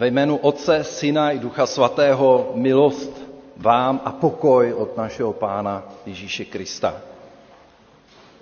[0.00, 3.22] Ve jménu Otce, Syna i Ducha Svatého milost
[3.56, 6.94] vám a pokoj od našeho Pána Ježíše Krista.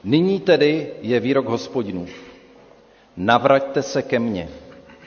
[0.05, 2.07] Nyní tedy je výrok hospodinů.
[3.17, 4.49] Navraťte se ke mně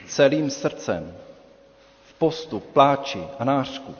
[0.06, 1.14] celým srdcem,
[2.04, 3.94] v postu, pláči a nářku.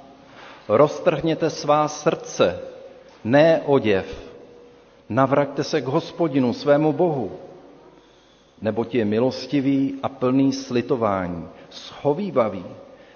[0.68, 2.58] Roztrhněte svá srdce,
[3.24, 4.30] ne oděv.
[5.08, 7.32] Navraťte se k hospodinu, svému Bohu,
[8.60, 12.64] neboť je milostivý a plný slitování, schovývavý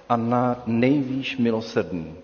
[0.08, 2.14] a na nejvýš milosrdný.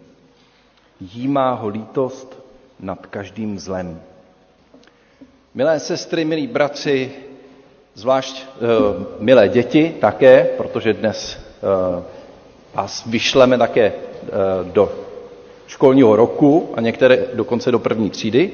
[1.00, 2.38] Jímá ho lítost
[2.80, 4.00] nad každým zlem.
[5.54, 7.12] Milé sestry, milí bratři,
[7.94, 11.38] zvlášť uh, milé děti také, protože dnes
[11.96, 12.02] uh,
[12.74, 14.92] vás vyšleme také uh, do
[15.66, 18.50] školního roku a některé dokonce do první třídy.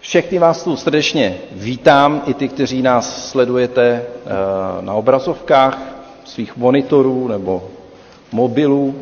[0.00, 4.04] Všechny vás tu srdečně vítám, i ty, kteří nás sledujete
[4.80, 5.99] na obrazovkách
[6.30, 7.62] svých monitorů nebo
[8.32, 8.94] mobilů.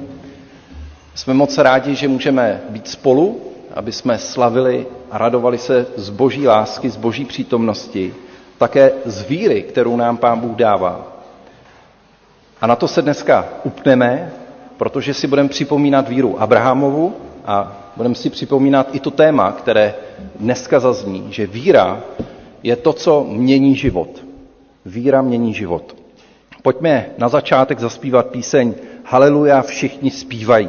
[1.15, 3.41] Jsme moc rádi, že můžeme být spolu,
[3.75, 8.15] aby jsme slavili a radovali se z boží lásky, z boží přítomnosti,
[8.59, 11.07] také z víry, kterou nám Pán Bůh dává.
[12.61, 14.33] A na to se dneska upneme,
[14.77, 17.15] protože si budeme připomínat víru Abrahamovu
[17.47, 19.95] a budeme si připomínat i to téma, které
[20.41, 22.01] dneska zazní, že víra
[22.63, 24.25] je to, co mění život.
[24.87, 25.97] Víra mění život.
[26.69, 28.75] Pojďme na začátek zaspívat píseň
[29.05, 30.69] Haleluja, všichni zpívají.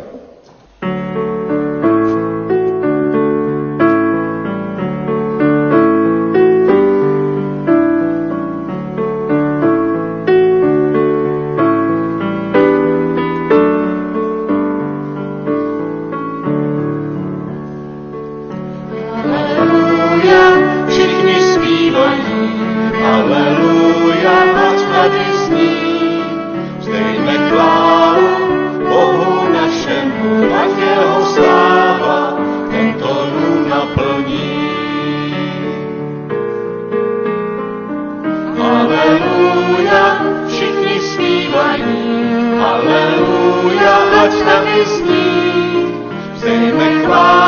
[47.10, 47.39] Lord.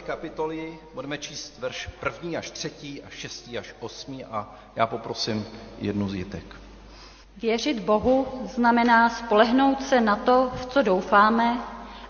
[0.00, 5.46] Kapitoly budeme číst verš první až třetí a šestý až osmý a já poprosím
[5.78, 6.56] jednu z jitek.
[7.42, 11.60] Věřit Bohu znamená spolehnout se na to, v co doufáme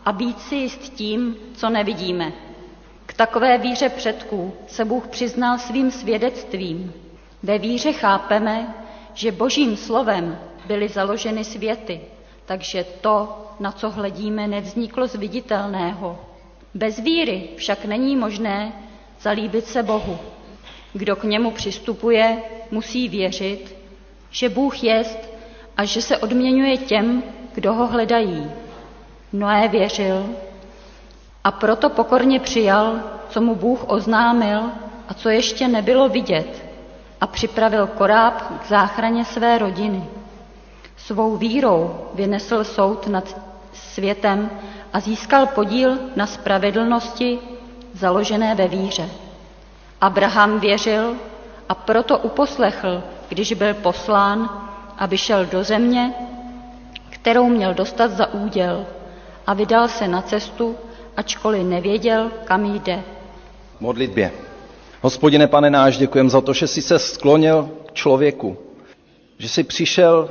[0.04, 2.32] a být si jist tím, co nevidíme.
[3.06, 6.92] K takové víře předků se Bůh přiznal svým svědectvím.
[7.42, 8.74] Ve víře chápeme,
[9.14, 12.00] že božím slovem byly založeny světy,
[12.50, 16.18] takže to, na co hledíme, nevzniklo z viditelného,
[16.74, 18.72] bez víry však není možné
[19.20, 20.18] zalíbit se Bohu.
[20.92, 23.76] Kdo k němu přistupuje, musí věřit,
[24.30, 25.18] že Bůh jest
[25.76, 27.22] a že se odměňuje těm,
[27.54, 28.50] kdo ho hledají.
[29.32, 30.26] Noé věřil
[31.44, 34.60] a proto pokorně přijal, co mu Bůh oznámil
[35.08, 36.64] a co ještě nebylo vidět
[37.20, 40.19] a připravil koráb k záchraně své rodiny.
[41.10, 43.40] Svou vírou vynesl soud nad
[43.72, 44.50] světem
[44.92, 47.38] a získal podíl na spravedlnosti
[47.94, 49.10] založené ve víře.
[50.00, 51.14] Abraham věřil
[51.68, 54.50] a proto uposlechl, když byl poslán,
[54.98, 56.14] aby šel do země,
[57.10, 58.86] kterou měl dostat za úděl
[59.46, 60.76] a vydal se na cestu,
[61.16, 63.02] ačkoliv nevěděl, kam jde.
[63.80, 64.32] Modlitbě.
[65.00, 68.56] Hospodine, pane náš, děkujem za to, že jsi se sklonil k člověku,
[69.38, 70.30] že jsi přišel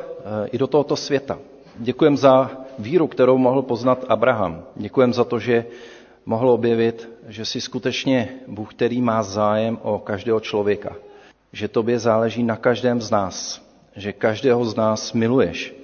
[0.52, 1.40] i do tohoto světa.
[1.82, 4.64] Děkujem za víru, kterou mohl poznat Abraham.
[4.76, 5.66] Děkujem za to, že
[6.26, 10.96] mohl objevit, že jsi skutečně Bůh, který má zájem o každého člověka.
[11.54, 13.62] Že tobě záleží na každém z nás.
[13.96, 15.76] Že každého z nás miluješ.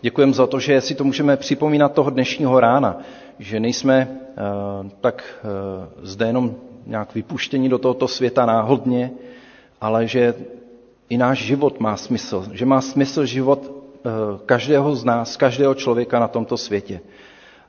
[0.00, 2.98] Děkujem za to, že si to můžeme připomínat toho dnešního rána,
[3.38, 6.54] že nejsme uh, tak uh, zde jenom
[6.86, 9.10] nějak vypuštěni do tohoto světa náhodně,
[9.80, 10.34] ale že
[11.08, 12.46] i náš život má smysl.
[12.52, 13.73] Že má smysl život Eh,
[14.46, 17.00] každého z nás, každého člověka na tomto světě.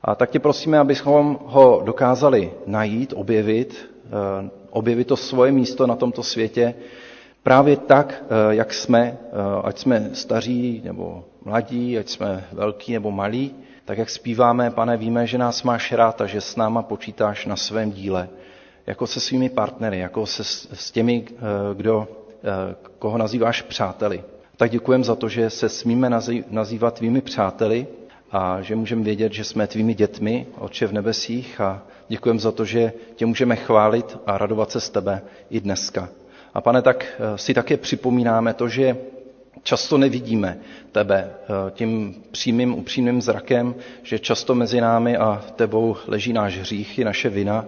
[0.03, 5.95] A tak tě prosíme, abychom ho dokázali najít, objevit, eh, objevit to svoje místo na
[5.95, 6.75] tomto světě,
[7.43, 13.11] právě tak, eh, jak jsme, eh, ať jsme staří nebo mladí, ať jsme velký nebo
[13.11, 13.55] malí,
[13.85, 17.55] tak jak zpíváme, pane, víme, že nás máš rád a že s náma počítáš na
[17.55, 18.29] svém díle,
[18.87, 20.43] jako se svými partnery, jako se
[20.73, 21.25] s těmi,
[21.73, 22.07] kdo,
[22.99, 24.23] koho nazýváš přáteli.
[24.57, 26.09] Tak děkujeme za to, že se smíme
[26.49, 27.87] nazývat tvými přáteli
[28.31, 32.65] a že můžeme vědět, že jsme tvými dětmi, Otče v nebesích a děkujeme za to,
[32.65, 36.09] že tě můžeme chválit a radovat se z tebe i dneska.
[36.53, 38.97] A pane, tak eh, si také připomínáme to, že
[39.63, 40.57] často nevidíme
[40.91, 46.99] tebe eh, tím přímým, upřímným zrakem, že často mezi námi a tebou leží náš hřích
[46.99, 47.65] i naše vina,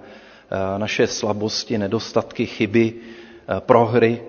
[0.52, 2.94] eh, naše slabosti, nedostatky, chyby,
[3.60, 4.22] prohry.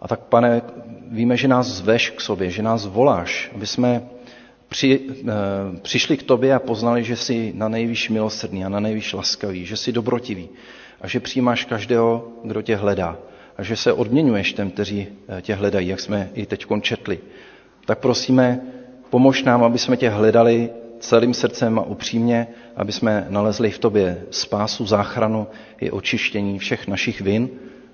[0.00, 0.62] A tak, pane,
[1.10, 4.02] víme, že nás zveš k sobě, že nás voláš, aby jsme
[4.68, 5.32] při, eh,
[5.82, 9.76] přišli k tobě a poznali, že jsi na nejvíš milosrdný a na nejvíš laskavý, že
[9.76, 10.48] jsi dobrotivý
[11.00, 13.18] a že přijímáš každého, kdo tě hledá
[13.56, 17.18] a že se odměňuješ těm, kteří eh, tě hledají, jak jsme i teď četli.
[17.84, 18.60] Tak prosíme,
[19.10, 20.70] pomož nám, aby jsme tě hledali
[21.00, 22.46] celým srdcem a upřímně,
[22.76, 25.46] aby jsme nalezli v tobě spásu, záchranu
[25.80, 27.48] i očištění všech našich vin,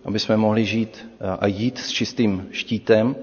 [0.06, 3.16] aby jsme mohli žít eh, a jít s čistým štítem,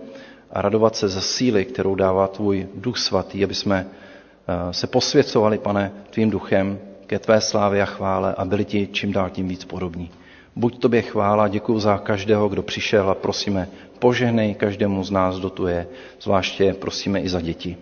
[0.54, 5.58] a radovat se ze síly, kterou dává tvůj duch svatý, aby jsme eh, se posvěcovali,
[5.58, 9.66] pane, tvým duchem ke tvé slávě a chvále a byli ti čím dál tím víc
[9.66, 10.12] podobní.
[10.56, 13.68] Buď tobě chvála, děkuji za každého, kdo přišel a prosíme,
[14.00, 15.88] požehnej každému z nás, kdo tu je,
[16.22, 17.78] zvláště prosíme i za děti.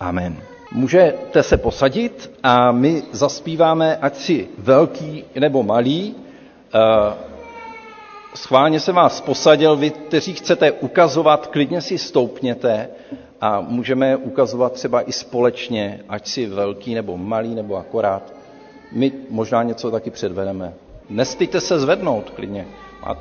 [0.00, 0.36] Amen.
[0.72, 6.14] Můžete se posadit a my zaspíváme, ať si velký nebo malý,
[6.74, 7.25] eh,
[8.36, 12.88] schválně jsem vás posadil, vy, kteří chcete ukazovat, klidně si stoupněte
[13.40, 18.32] a můžeme ukazovat třeba i společně, ať si velký nebo malý nebo akorát.
[18.92, 20.74] My možná něco taky předvedeme.
[21.10, 22.66] Nestýte se zvednout klidně.
[23.02, 23.16] A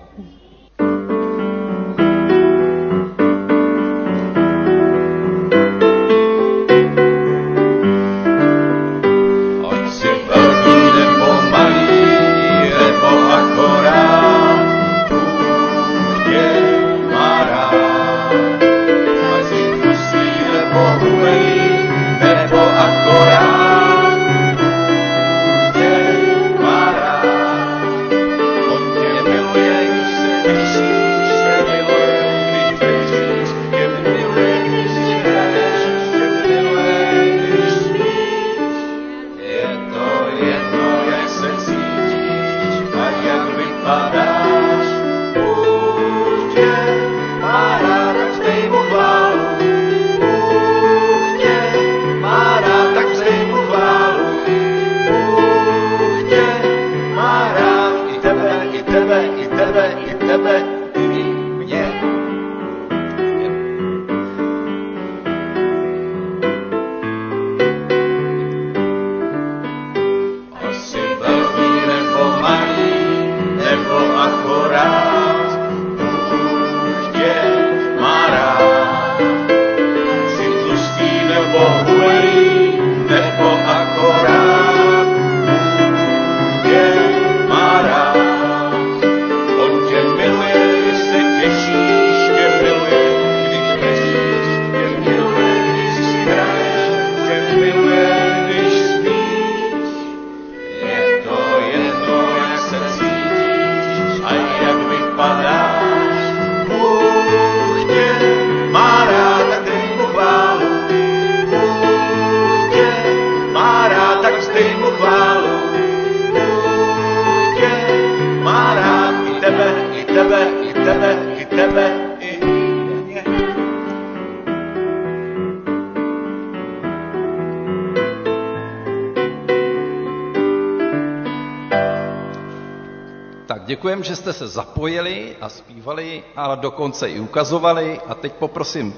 [133.76, 138.00] děkujeme, že jste se zapojili a zpívali a dokonce i ukazovali.
[138.08, 138.94] A teď poprosím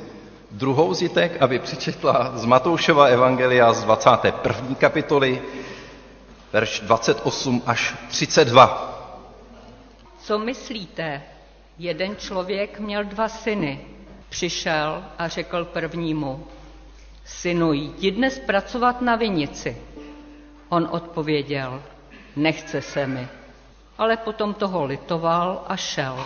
[0.52, 4.76] druhou zitek, aby přečetla z Matoušova Evangelia z 21.
[4.76, 5.42] kapitoly,
[6.54, 8.94] verš 28 až 32.
[10.22, 11.22] Co myslíte?
[11.80, 13.82] Jeden člověk měl dva syny.
[14.30, 16.48] Přišel a řekl prvnímu,
[17.26, 19.78] synu, jdi dnes pracovat na vinici.
[20.70, 21.82] On odpověděl,
[22.36, 23.28] nechce se mi
[23.98, 26.26] ale potom toho litoval a šel.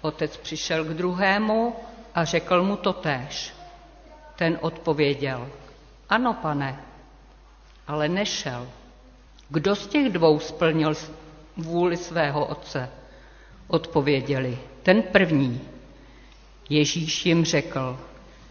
[0.00, 1.76] Otec přišel k druhému
[2.14, 3.52] a řekl mu to též.
[4.36, 5.48] Ten odpověděl,
[6.08, 6.80] ano pane,
[7.86, 8.68] ale nešel.
[9.48, 10.94] Kdo z těch dvou splnil
[11.56, 12.90] vůli svého otce?
[13.68, 15.60] Odpověděli, ten první.
[16.70, 17.98] Ježíš jim řekl,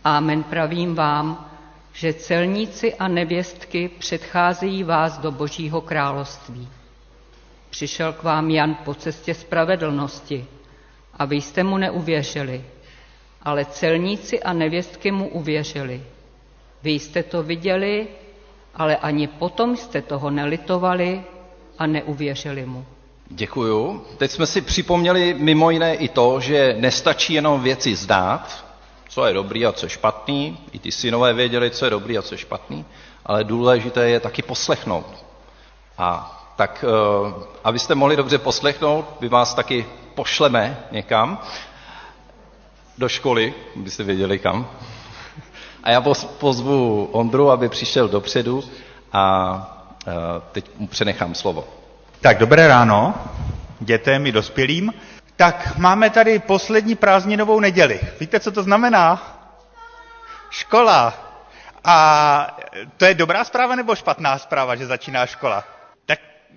[0.03, 1.51] Amen pravím vám,
[1.93, 6.69] že celníci a nevěstky předcházejí vás do Božího království.
[7.69, 10.45] Přišel k vám Jan po cestě spravedlnosti
[11.13, 12.65] a vy jste mu neuvěřili,
[13.41, 16.03] ale celníci a nevěstky mu uvěřili.
[16.83, 18.07] Vy jste to viděli,
[18.75, 21.23] ale ani potom jste toho nelitovali
[21.77, 22.85] a neuvěřili mu.
[23.29, 24.05] Děkuju.
[24.17, 28.65] Teď jsme si připomněli mimo jiné i to, že nestačí jenom věci zdát,
[29.09, 30.57] co je dobrý a co je špatný.
[30.71, 32.85] I ty synové věděli, co je dobrý a co je špatný,
[33.25, 35.25] ale důležité je taky poslechnout.
[35.97, 39.85] A tak, eh, abyste mohli dobře poslechnout, my vás taky
[40.15, 41.39] pošleme někam
[42.97, 44.67] do školy, abyste věděli kam.
[45.83, 46.01] A já
[46.39, 48.63] pozvu Ondru, aby přišel dopředu
[49.13, 49.55] a
[50.07, 50.11] eh,
[50.51, 51.67] teď mu přenechám slovo.
[52.21, 53.13] Tak dobré ráno
[53.79, 54.93] dětem i dospělým.
[55.35, 57.99] Tak máme tady poslední prázdninovou neděli.
[58.19, 59.21] Víte, co to znamená?
[60.49, 61.13] Škola.
[61.83, 62.57] A
[62.97, 65.63] to je dobrá zpráva nebo špatná zpráva, že začíná škola?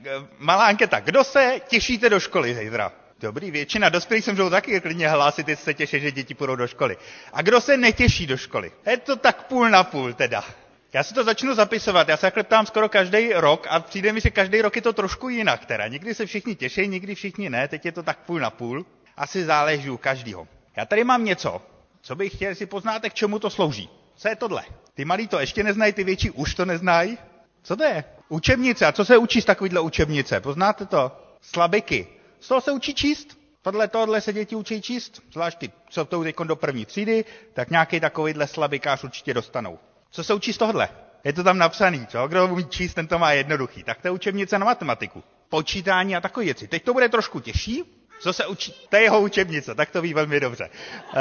[0.05, 1.00] Eh, malá anketa.
[1.00, 2.93] Kdo se těšíte do školy zítra?
[3.21, 6.67] Dobrý, většina dospělých se můžou taky klidně hlásit, jestli se těší, že děti půjdou do
[6.67, 6.97] školy.
[7.33, 8.73] A kdo se netěší do školy?
[8.87, 10.45] Je to tak půl na půl teda.
[10.93, 14.21] Já si to začnu zapisovat, já se takhle ptám skoro každý rok a přijde mi,
[14.21, 15.88] že každý rok je to trošku jinak teda.
[15.88, 18.87] Někdy se všichni těší, někdy všichni ne, teď je to tak půl na půl.
[19.17, 20.49] Asi záleží u každého.
[20.76, 21.62] Já tady mám něco,
[22.02, 23.90] co bych chtěl, si poznáte, k čemu to slouží.
[24.17, 24.62] Co je tohle?
[24.95, 27.19] Ty malí to ještě neznají, ty větší už to neznají.
[27.62, 28.05] Co to je?
[28.29, 28.87] Učebnice.
[28.87, 30.41] A co se učí z takovýhle učebnice?
[30.41, 31.12] Poznáte to?
[31.41, 32.07] Slabiky.
[32.41, 33.38] Z toho se učí číst.
[33.62, 37.25] Podle tohle se děti učí číst, zvlášť ty, co to teď do první třídy,
[37.55, 39.79] tak nějaký takovýhle slabikář určitě dostanou.
[40.11, 40.88] Co se učí z tohle?
[41.25, 42.29] Je to tam napsaný, čo?
[42.29, 43.83] Kdo umí číst, ten to má jednoduchý.
[43.83, 45.25] Tak to je učebnice na matematiku.
[45.49, 46.69] Počítání a takové věci.
[46.69, 47.85] Teď to bude trošku těžší.
[48.21, 48.75] Co se učí?
[48.88, 50.71] To je jeho učebnice, tak to ví velmi dobře.
[51.12, 51.21] Uh,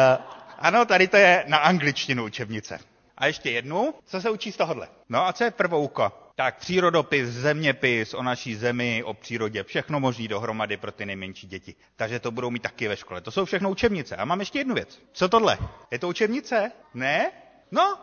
[0.58, 2.80] ano, tady to je na angličtinu učebnice.
[3.18, 4.88] A ještě jednu, co se učí z tohohle?
[5.10, 6.12] No a co je prvouko?
[6.36, 11.76] Tak přírodopis, zeměpis o naší zemi, o přírodě, všechno možný dohromady pro ty nejmenší děti.
[11.96, 13.22] Takže to budou mít taky ve škole.
[13.22, 14.16] To jsou všechno učebnice.
[14.16, 15.00] A mám ještě jednu věc.
[15.12, 15.58] Co tohle?
[15.92, 16.72] Je to učebnice?
[16.94, 17.32] Ne?
[17.72, 17.98] No,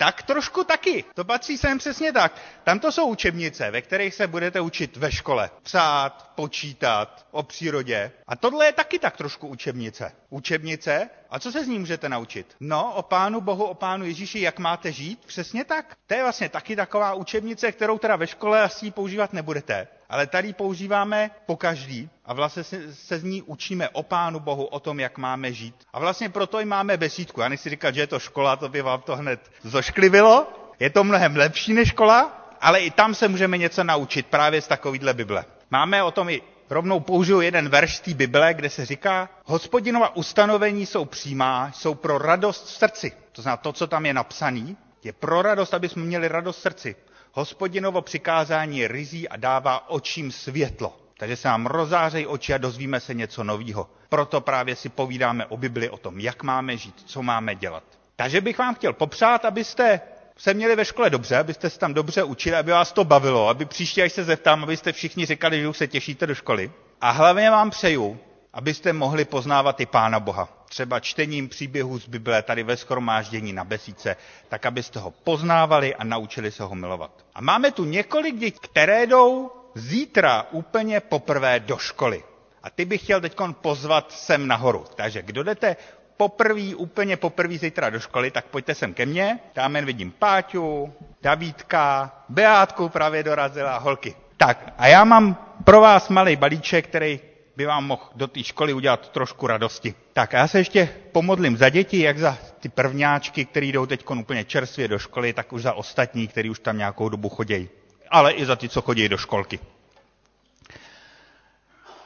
[0.00, 1.04] tak trošku taky.
[1.14, 2.32] To patří sem přesně tak.
[2.64, 5.50] Tam to jsou učebnice, ve kterých se budete učit ve škole.
[5.62, 8.12] Psát, počítat, o přírodě.
[8.28, 10.12] A tohle je taky tak trošku učebnice.
[10.30, 12.56] Učebnice, a co se z ní můžete naučit?
[12.60, 15.24] No, o Pánu Bohu, o Pánu Ježíši, jak máte žít?
[15.26, 15.96] Přesně tak.
[16.06, 19.88] To je vlastně taky taková učebnice, kterou teda ve škole asi používat nebudete.
[20.10, 24.80] Ale tady používáme po každý a vlastně se, z ní učíme o Pánu Bohu, o
[24.80, 25.74] tom, jak máme žít.
[25.92, 27.40] A vlastně proto i máme besídku.
[27.40, 30.46] Já nechci říkat, že je to škola, to by vám to hned zošklivilo.
[30.80, 34.66] Je to mnohem lepší než škola, ale i tam se můžeme něco naučit právě z
[34.68, 35.44] takovýhle Bible.
[35.70, 40.16] Máme o tom i rovnou použiju jeden verš z té Bible, kde se říká, hospodinova
[40.16, 43.12] ustanovení jsou přímá, jsou pro radost v srdci.
[43.32, 46.60] To znamená, to, co tam je napsané, je pro radost, aby jsme měli radost v
[46.62, 46.96] srdci.
[47.32, 50.96] Hospodinovo přikázání je rizí a dává očím světlo.
[51.18, 53.90] Takže se nám rozářejí oči a dozvíme se něco nového.
[54.08, 57.82] Proto právě si povídáme o Bibli, o tom, jak máme žít, co máme dělat.
[58.16, 60.00] Takže bych vám chtěl popřát, abyste
[60.36, 63.64] se měli ve škole dobře, abyste se tam dobře učili, aby vás to bavilo, aby
[63.64, 66.72] příště, až se zeptám, abyste všichni říkali, že už se těšíte do školy.
[67.00, 68.18] A hlavně vám přeju,
[68.54, 70.48] abyste mohli poznávat i Pána Boha.
[70.68, 74.16] Třeba čtením příběhů z Bible tady ve skromáždění na besíce,
[74.48, 77.10] tak abyste ho poznávali a naučili se ho milovat.
[77.34, 82.24] A máme tu několik dětí, které jdou zítra úplně poprvé do školy.
[82.62, 84.84] A ty bych chtěl teď pozvat sem nahoru.
[84.94, 85.76] Takže kdo jdete
[86.16, 89.38] poprvé, úplně poprvé zítra do školy, tak pojďte sem ke mně.
[89.52, 90.92] Tam jen vidím Páťu,
[91.22, 94.14] Davídka, Beátku právě dorazila, holky.
[94.36, 97.20] Tak a já mám pro vás malý balíček, který
[97.60, 99.94] by vám mohl do té školy udělat trošku radosti.
[100.12, 104.04] Tak a já se ještě pomodlím za děti, jak za ty prvňáčky, který jdou teď
[104.10, 107.68] úplně čerstvě do školy, tak už za ostatní, kteří už tam nějakou dobu chodí.
[108.10, 109.58] Ale i za ty, co chodí do školky.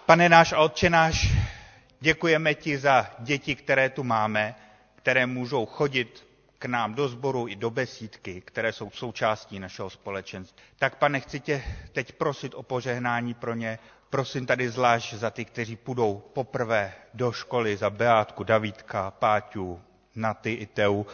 [0.06, 1.32] Pane náš a Otče náš,
[2.00, 4.54] děkujeme ti za děti, které tu máme,
[4.94, 6.26] které můžou chodit
[6.58, 10.62] k nám do sboru i do besídky, které jsou součástí našeho společenství.
[10.78, 13.78] Tak, pane, chci tě teď prosit o požehnání pro ně,
[14.14, 19.80] prosím tady zvlášť za ty, kteří půjdou poprvé do školy, za Beátku, Davídka, Páťu,
[20.14, 21.04] Naty i Teu.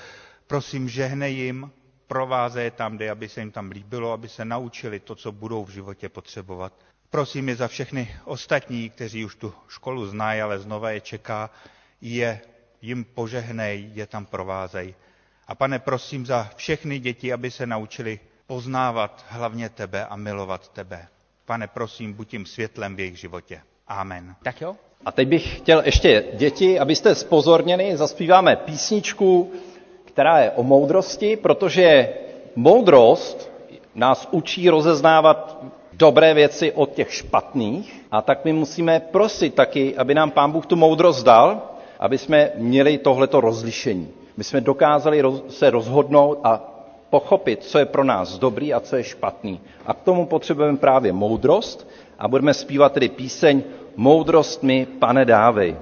[0.46, 1.70] Prosím, žehnej jim,
[2.06, 5.64] prováze je tam, kde aby se jim tam líbilo, aby se naučili to, co budou
[5.64, 6.72] v životě potřebovat.
[7.10, 11.50] Prosím je za všechny ostatní, kteří už tu školu znají, ale znova je čeká,
[12.00, 12.40] je
[12.82, 14.94] jim požehnej, je tam provázej.
[15.48, 21.08] A pane, prosím za všechny děti, aby se naučili poznávat hlavně tebe a milovat tebe.
[21.46, 23.60] Pane, prosím, buď tím světlem v jejich životě.
[23.88, 24.34] Amen.
[24.42, 24.76] Tak jo?
[25.04, 29.52] A teď bych chtěl ještě děti, abyste spozorněni, zaspíváme písničku,
[30.04, 32.08] která je o moudrosti, protože
[32.56, 33.50] moudrost
[33.94, 35.58] nás učí rozeznávat
[35.92, 40.66] dobré věci od těch špatných a tak my musíme prosit taky, aby nám Pán Bůh
[40.66, 41.62] tu moudrost dal,
[41.98, 44.08] aby jsme měli tohleto rozlišení.
[44.36, 46.69] My jsme dokázali se rozhodnout a
[47.10, 49.60] pochopit, co je pro nás dobrý a co je špatný.
[49.86, 51.88] A k tomu potřebujeme právě moudrost
[52.18, 53.62] a budeme zpívat tedy píseň
[53.96, 55.76] Moudrost mi, pane, dávej.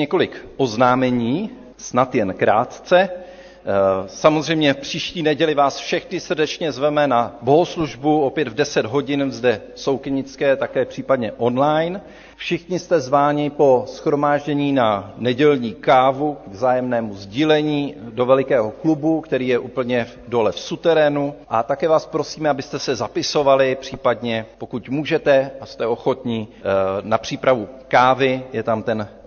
[0.00, 3.08] Několik oznámení, snad jen krátce.
[3.70, 9.32] Eh, samozřejmě v příští neděli vás všechny srdečně zveme na bohoslužbu, opět v 10 hodin
[9.32, 12.00] zde Soukynické, také případně online.
[12.36, 19.48] Všichni jste zváni po schromáždění na nedělní kávu k vzájemnému sdílení do velikého klubu, který
[19.48, 21.34] je úplně dole v suterénu.
[21.48, 26.62] A také vás prosíme, abyste se zapisovali, případně pokud můžete a jste ochotní, eh,
[27.02, 28.42] na přípravu kávy.
[28.52, 29.26] Je tam ten eh,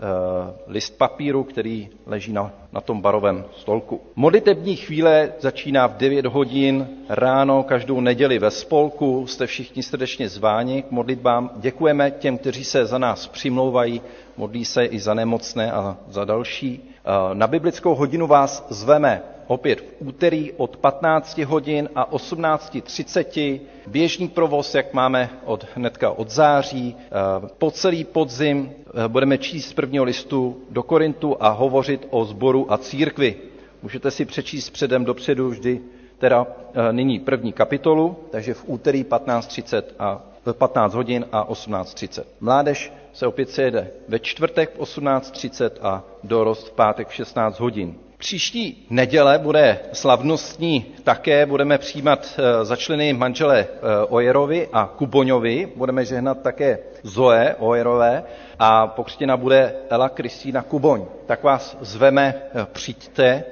[0.67, 4.02] list papíru, který leží na, na tom barovém stolku.
[4.16, 9.28] Modlitební chvíle začíná v 9 hodin ráno každou neděli ve spolku.
[9.28, 11.52] Jste všichni srdečně zváni k modlitbám.
[11.56, 14.02] Děkujeme těm, kteří se za nás přimlouvají,
[14.38, 16.90] modlí se i za nemocné a za další.
[17.34, 23.60] Na biblickou hodinu vás zveme opět v úterý od 15 hodin a 18.30.
[23.88, 26.95] Běžný provoz, jak máme od hnedka od září.
[26.99, 27.10] Eh,
[27.58, 32.71] po celý podzim eh, budeme číst z prvního listu do Korintu a hovořit o sboru
[32.73, 33.36] a církvi.
[33.84, 35.79] Můžete si přečíst předem dopředu vždy
[36.17, 36.47] teda
[36.91, 42.23] nyní první kapitolu, takže v úterý 15.30 a 15 hodin a 18.30.
[42.39, 47.95] Mládež se opět sejede ve čtvrtek v 18.30 a dorost v pátek v 16 hodin.
[48.24, 53.68] Příští neděle bude slavnostní také, budeme přijímat eh, za členy manžele eh,
[54.10, 58.24] Ojerovi a Kuboňovi, budeme žehnat také Zoe Ojerové
[58.60, 61.06] a pokřtěna bude Ela Kristýna Kuboň.
[61.26, 63.44] Tak vás zveme, eh, přijďte.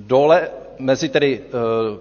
[0.00, 1.40] Dole mezi, tedy,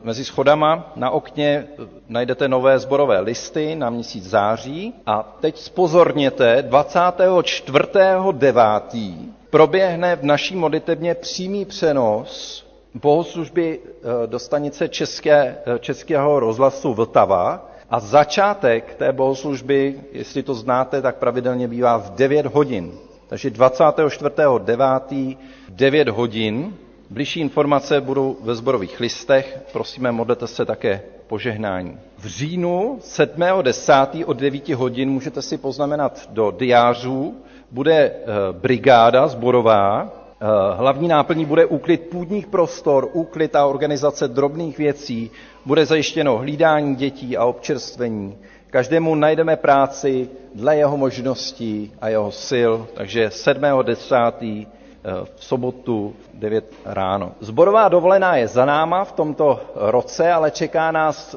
[0.04, 1.68] mezi schodama na okně
[2.10, 11.16] najdete nové zborové listy na měsíc září a teď spozorněte 24.9 proběhne v naší modlitebně
[11.16, 19.96] přímý přenos bohoslužby eh, do stanice České, eh, Českého rozhlasu Vltava a začátek té bohoslužby,
[20.12, 22.92] jestli to znáte, tak pravidelně bývá v 9 hodin.
[23.28, 25.38] Takže 24.9.
[25.70, 26.74] 9 hodin.
[27.10, 29.60] Bližší informace budou ve zborových listech.
[29.74, 31.98] Prosíme, modlete se také požehnání.
[32.18, 34.24] V říjnu 7.10.
[34.28, 37.36] od 9 hodin můžete si poznamenat do diářů,
[37.72, 40.10] bude eh, brigáda zborová,
[40.42, 45.32] eh, hlavní náplní bude úklid půdních prostor, úklid a organizace drobných věcí,
[45.66, 48.38] bude zajištěno hlídání dětí a občerstvení.
[48.70, 54.68] Každému najdeme práci dle jeho možností a jeho sil, takže 7.10.
[55.04, 57.32] Eh, v sobotu 9 ráno.
[57.40, 61.36] Zborová dovolená je za náma v tomto roce, ale čeká nás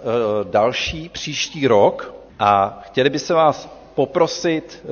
[0.51, 4.89] další příští rok a chtěli by se vás poprosit, eh,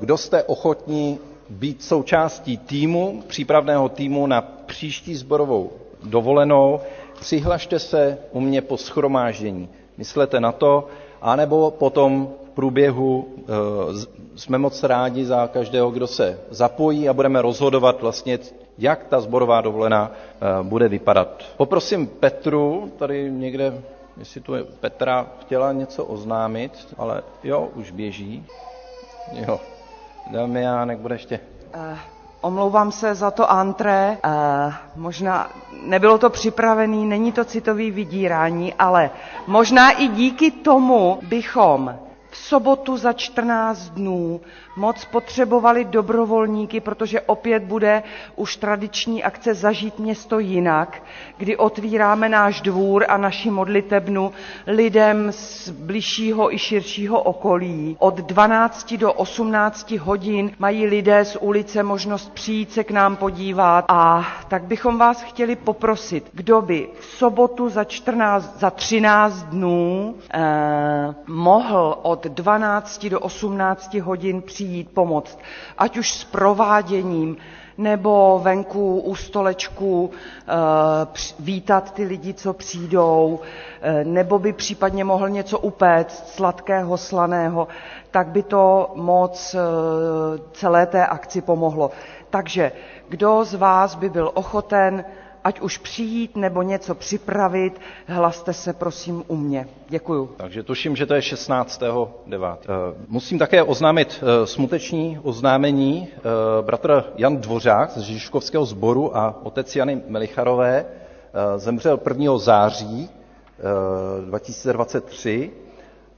[0.00, 1.18] kdo jste ochotní
[1.50, 5.70] být součástí týmu, přípravného týmu na příští zborovou
[6.02, 6.80] dovolenou,
[7.20, 9.68] přihlašte se u mě po schromáždění.
[9.98, 10.86] Myslete na to,
[11.22, 13.42] anebo potom v průběhu eh,
[14.36, 18.38] jsme moc rádi za každého, kdo se zapojí a budeme rozhodovat vlastně,
[18.78, 21.42] jak ta zborová dovolená eh, bude vypadat.
[21.56, 23.82] Poprosím Petru, tady někde
[24.20, 28.46] jestli tu je Petra chtěla něco oznámit, ale jo, už běží.
[29.32, 29.60] Jo,
[30.30, 31.40] Damiánek bude ještě.
[31.76, 31.98] Uh,
[32.40, 35.50] omlouvám se za to antré, uh, možná
[35.82, 39.10] nebylo to připravené, není to citový vydírání, ale
[39.46, 41.98] možná i díky tomu bychom
[42.30, 44.40] v sobotu za 14 dnů
[44.76, 48.02] moc potřebovali dobrovolníky, protože opět bude
[48.36, 51.02] už tradiční akce Zažít město jinak,
[51.36, 54.32] kdy otvíráme náš dvůr a naši modlitebnu
[54.66, 57.96] lidem z bližšího i širšího okolí.
[57.98, 63.84] Od 12 do 18 hodin mají lidé z ulice možnost přijít se k nám podívat
[63.88, 70.14] a tak bychom vás chtěli poprosit, kdo by v sobotu za, 14, za 13 dnů
[70.34, 75.38] eh, mohl od 12 do 18 hodin přijít přijít pomoct,
[75.78, 77.36] ať už s prováděním,
[77.78, 80.52] nebo venku u stolečku eh,
[81.38, 83.40] vítat ty lidi, co přijdou,
[83.82, 87.68] eh, nebo by případně mohl něco upéct sladkého, slaného,
[88.10, 89.58] tak by to moc eh,
[90.52, 91.90] celé té akci pomohlo.
[92.30, 92.72] Takže
[93.08, 95.04] kdo z vás by byl ochoten
[95.44, 99.68] ať už přijít nebo něco připravit, hlaste se prosím u mě.
[99.88, 100.30] Děkuju.
[100.36, 102.56] Takže tuším, že to je 16.9.
[102.62, 102.66] Eh,
[103.08, 106.08] musím také oznámit eh, smuteční oznámení.
[106.16, 106.20] Eh,
[106.62, 110.84] bratr Jan Dvořák z Žižkovského sboru a otec Jany Melicharové
[111.56, 112.38] zemřel 1.
[112.38, 113.08] září
[114.26, 115.50] 2023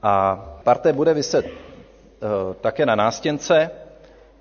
[0.03, 1.45] a parté bude vyset
[2.61, 3.71] také na nástěnce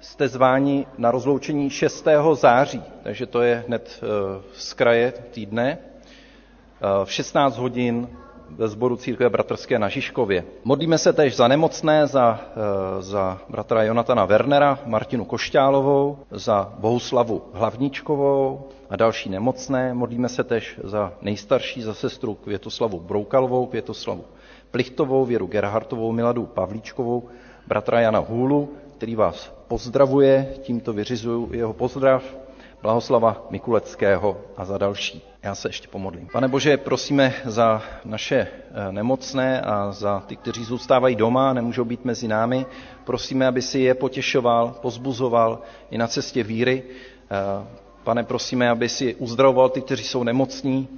[0.02, 2.06] jste zváni na rozloučení 6.
[2.32, 4.06] září, takže to je hned eh,
[4.54, 8.08] z kraje týdne, eh, v 16 hodin
[8.50, 10.44] ve sboru Církve bratrské na Žižkově.
[10.64, 17.42] Modlíme se tež za nemocné, za, eh, za bratra Jonatana Wernera, Martinu Košťálovou, za Bohuslavu
[17.52, 19.94] Hlavníčkovou a další nemocné.
[19.94, 24.24] Modlíme se tež za nejstarší, za sestru Květoslavu Broukalovou, Květoslavu
[24.70, 27.28] Plichtovou, Věru Gerhartovou, Miladu Pavlíčkovou,
[27.66, 28.68] bratra Jana Hůlu,
[29.02, 32.36] který vás pozdravuje, tímto vyřizuju jeho pozdrav,
[32.82, 35.22] Blahoslava Mikuleckého a za další.
[35.42, 36.28] Já se ještě pomodlím.
[36.32, 42.04] Pane Bože, prosíme za naše eh, nemocné a za ty, kteří zůstávají doma nemůžou být
[42.04, 42.66] mezi námi.
[43.04, 45.58] Prosíme, aby si je potěšoval, pozbuzoval
[45.90, 46.82] i na cestě víry.
[47.30, 47.66] Eh,
[48.04, 50.88] pane, prosíme, aby si uzdravoval ty, kteří jsou nemocní.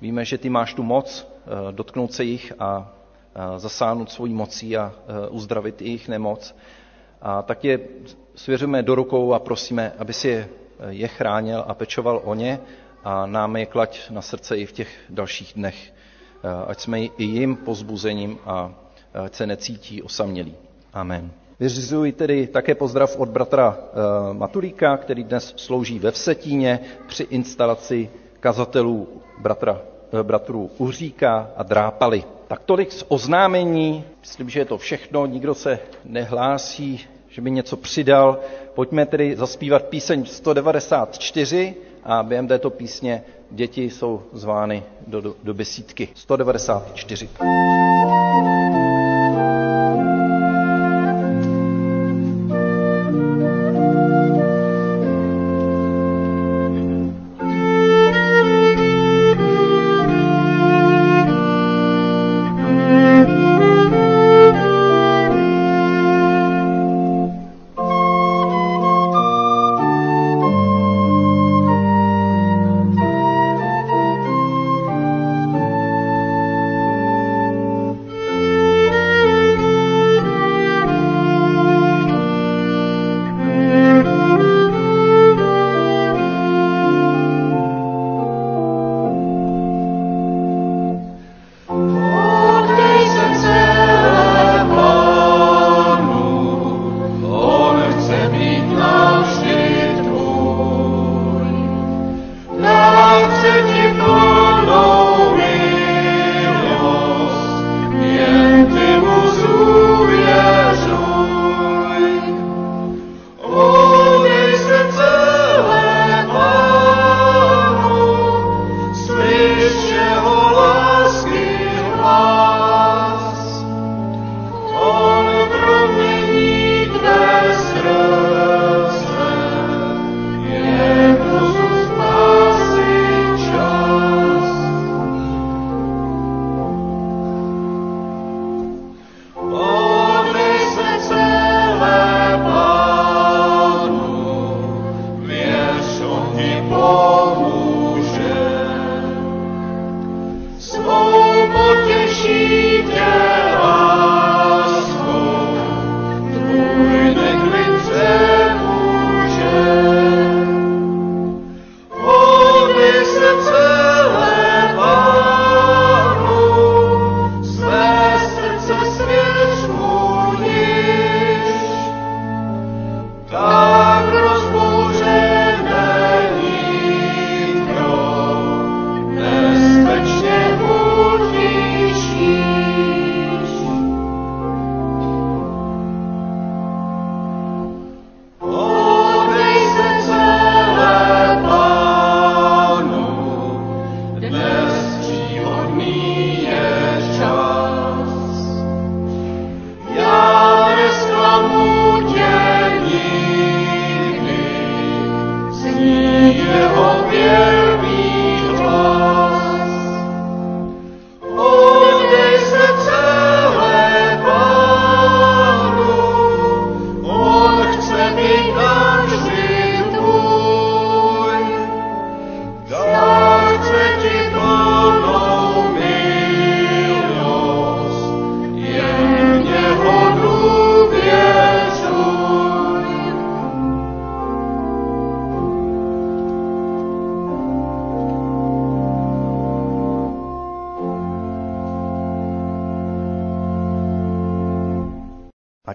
[0.00, 2.92] Víme, že ty máš tu moc eh, dotknout se jich a
[3.56, 4.92] zasáhnout svojí mocí a
[5.30, 6.54] uzdravit jejich nemoc.
[7.22, 7.78] A tak je
[8.34, 10.46] svěřujeme do rukou a prosíme, aby si
[10.88, 12.60] je chránil a pečoval o ně
[13.04, 15.92] a nám je klať na srdce i v těch dalších dnech.
[16.66, 18.74] Ať jsme i jim pozbuzením a
[19.24, 20.54] ať se necítí osamělí.
[20.92, 21.30] Amen.
[21.60, 28.10] Vyřizuji tedy také pozdrav od bratra eh, Matulíka, který dnes slouží ve Vsetíně při instalaci
[28.40, 29.80] kazatelů bratra,
[30.20, 32.24] eh, bratrů Uhříka a Drápaly.
[32.48, 37.76] Tak tolik z oznámení, myslím, že je to všechno, nikdo se nehlásí, že by něco
[37.76, 38.40] přidal.
[38.74, 45.54] Pojďme tedy zaspívat píseň 194 a během této písně děti jsou zvány do, do, do
[45.54, 46.08] besídky.
[46.14, 47.28] 194.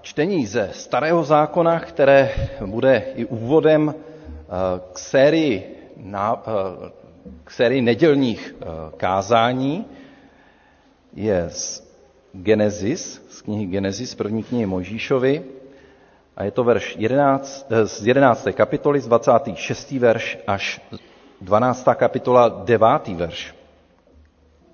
[0.01, 2.31] čtení ze Starého zákona, které
[2.65, 4.53] bude i úvodem eh,
[4.93, 6.91] k sérii, na, eh,
[7.43, 8.65] k sérii nedělních eh,
[8.97, 9.85] kázání,
[11.13, 11.83] je z
[12.33, 15.43] Genesis, z knihy Genesis, první knihy Možíšovi,
[16.37, 18.47] a je to verš 11, z 11.
[18.51, 19.91] kapitoly, z 26.
[19.91, 20.81] verš až
[21.41, 21.87] 12.
[21.95, 23.07] kapitola, 9.
[23.07, 23.55] verš.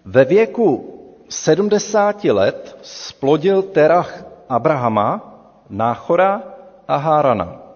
[0.06, 0.94] Ve věku
[1.30, 5.22] 70 let splodil Terach Abrahama,
[5.70, 6.44] Náchora
[6.88, 7.68] a Hárana.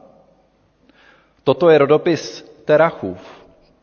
[1.44, 3.20] Toto je rodopis Terachův.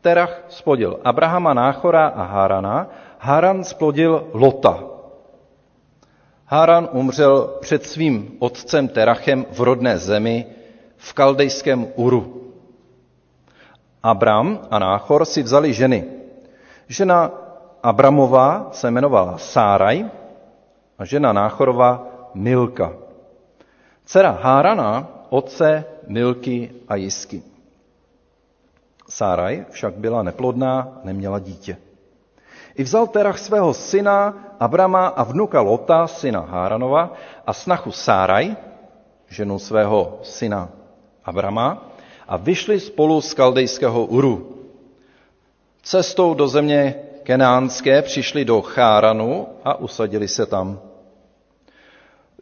[0.01, 2.87] Terach splodil Abrahama, Náchora a Hárana.
[3.18, 4.79] Háran splodil Lota.
[6.46, 10.46] Háran umřel před svým otcem Terachem v rodné zemi
[10.96, 12.53] v kaldejském Uru.
[14.03, 16.05] Abram a Náchor si vzali ženy.
[16.88, 17.31] Žena
[17.83, 20.05] Abramová se jmenovala Sáraj
[20.98, 22.92] a žena Náchorová Milka.
[24.05, 27.42] Dcera Hárana, otce Milky a Jisky.
[29.09, 31.77] Sáraj však byla neplodná, neměla dítě.
[32.74, 37.12] I vzal Terach svého syna Abrama a vnuka Lota, syna Háranova,
[37.46, 38.57] a snachu Sáraj,
[39.29, 40.68] ženu svého syna
[41.24, 41.90] Abrama,
[42.29, 44.55] a vyšli spolu z kaldejského Uru.
[45.83, 50.88] Cestou do země kenánské přišli do Cháranu a usadili se tam.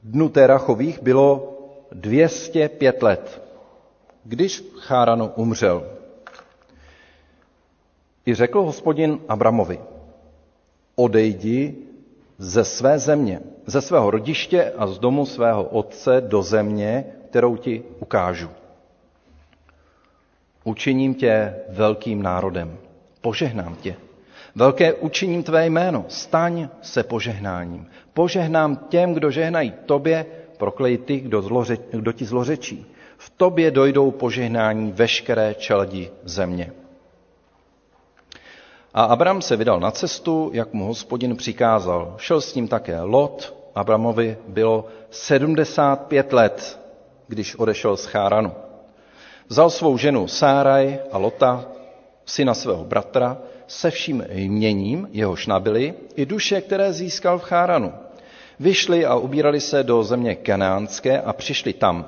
[0.07, 1.59] Dnu Terachových bylo
[1.92, 3.42] 205 let,
[4.25, 5.90] když Cháranu umřel.
[8.27, 9.81] I řekl hospodin Abramovi,
[10.95, 11.77] odejdi
[12.38, 17.83] ze své země, ze svého rodiště a z domu svého otce do země, kterou ti
[17.99, 18.51] ukážu.
[20.64, 22.79] Učiním tě velkým národem,
[23.21, 23.97] požehnám tě.
[24.55, 27.87] Velké učiním tvé jméno, staň se požehnáním.
[28.17, 30.27] Požehnám těm, kdo žehnají tobě,
[30.57, 32.87] proklej ty, kdo, zloře, kdo ti zlořečí.
[33.19, 36.73] V tobě dojdou požehnání veškeré čeledi země.
[38.95, 42.15] A Abram se vydal na cestu, jak mu hospodin přikázal.
[42.19, 43.55] Šel s ním také Lot.
[43.75, 46.81] Abramovi bylo 75 let,
[47.29, 48.53] když odešel z Cháranu.
[49.49, 51.65] Vzal svou ženu Sáraj a Lota,
[52.25, 58.06] syna svého bratra, se vším jměním, jehož nabili, i duše, které získal v Cháranu.
[58.61, 62.07] Vyšli a ubírali se do země Kenáánské a přišli tam.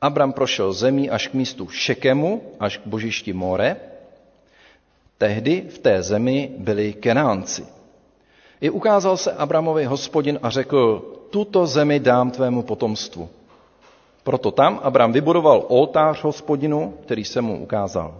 [0.00, 3.76] Abram prošel zemí až k místu Šekemu, až k božišti More.
[5.18, 7.66] Tehdy v té zemi byli Kenánci.
[8.60, 10.98] I ukázal se Abramovi hospodin a řekl,
[11.30, 13.28] tuto zemi dám tvému potomstvu.
[14.22, 18.14] Proto tam Abram vybudoval oltář hospodinu, který se mu ukázal.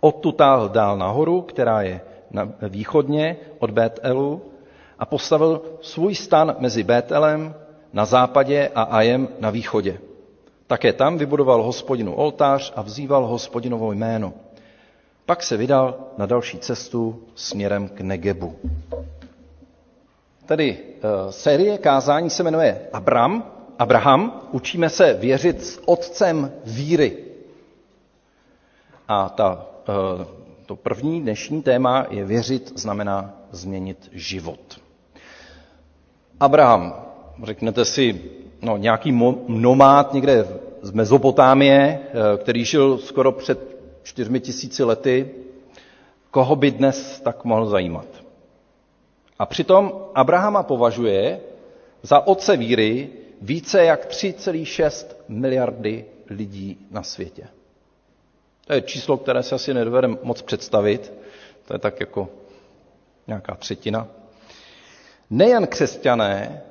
[0.00, 4.42] Odtud táhl dál nahoru, která je na východně od Bételu,
[4.98, 7.54] a postavil svůj stan mezi Bételem
[7.92, 9.98] na západě a Ajem na východě.
[10.66, 14.32] Také tam vybudoval hospodinu oltář a vzýval hospodinovo jméno.
[15.26, 18.56] Pak se vydal na další cestu směrem k Negebu.
[20.46, 23.44] Tedy uh, série kázání se jmenuje Abram,
[23.78, 24.40] Abraham.
[24.52, 27.16] Učíme se věřit s otcem víry.
[29.08, 30.24] A ta, uh,
[30.66, 34.80] to první dnešní téma je věřit znamená změnit život.
[36.40, 36.94] Abraham,
[37.42, 38.20] řeknete si,
[38.62, 39.12] no, nějaký
[39.48, 40.44] nomád někde
[40.82, 45.30] z Mezopotámie, eh, který žil skoro před čtyřmi tisíci lety,
[46.30, 48.06] koho by dnes tak mohl zajímat.
[49.38, 51.40] A přitom Abrahama považuje
[52.02, 53.08] za otce víry
[53.42, 57.48] více jak 3,6 miliardy lidí na světě.
[58.66, 61.12] To je číslo, které se asi nedovedeme moc představit.
[61.64, 62.28] To je tak jako
[63.26, 64.08] nějaká třetina.
[65.30, 66.62] Nejen křesťané,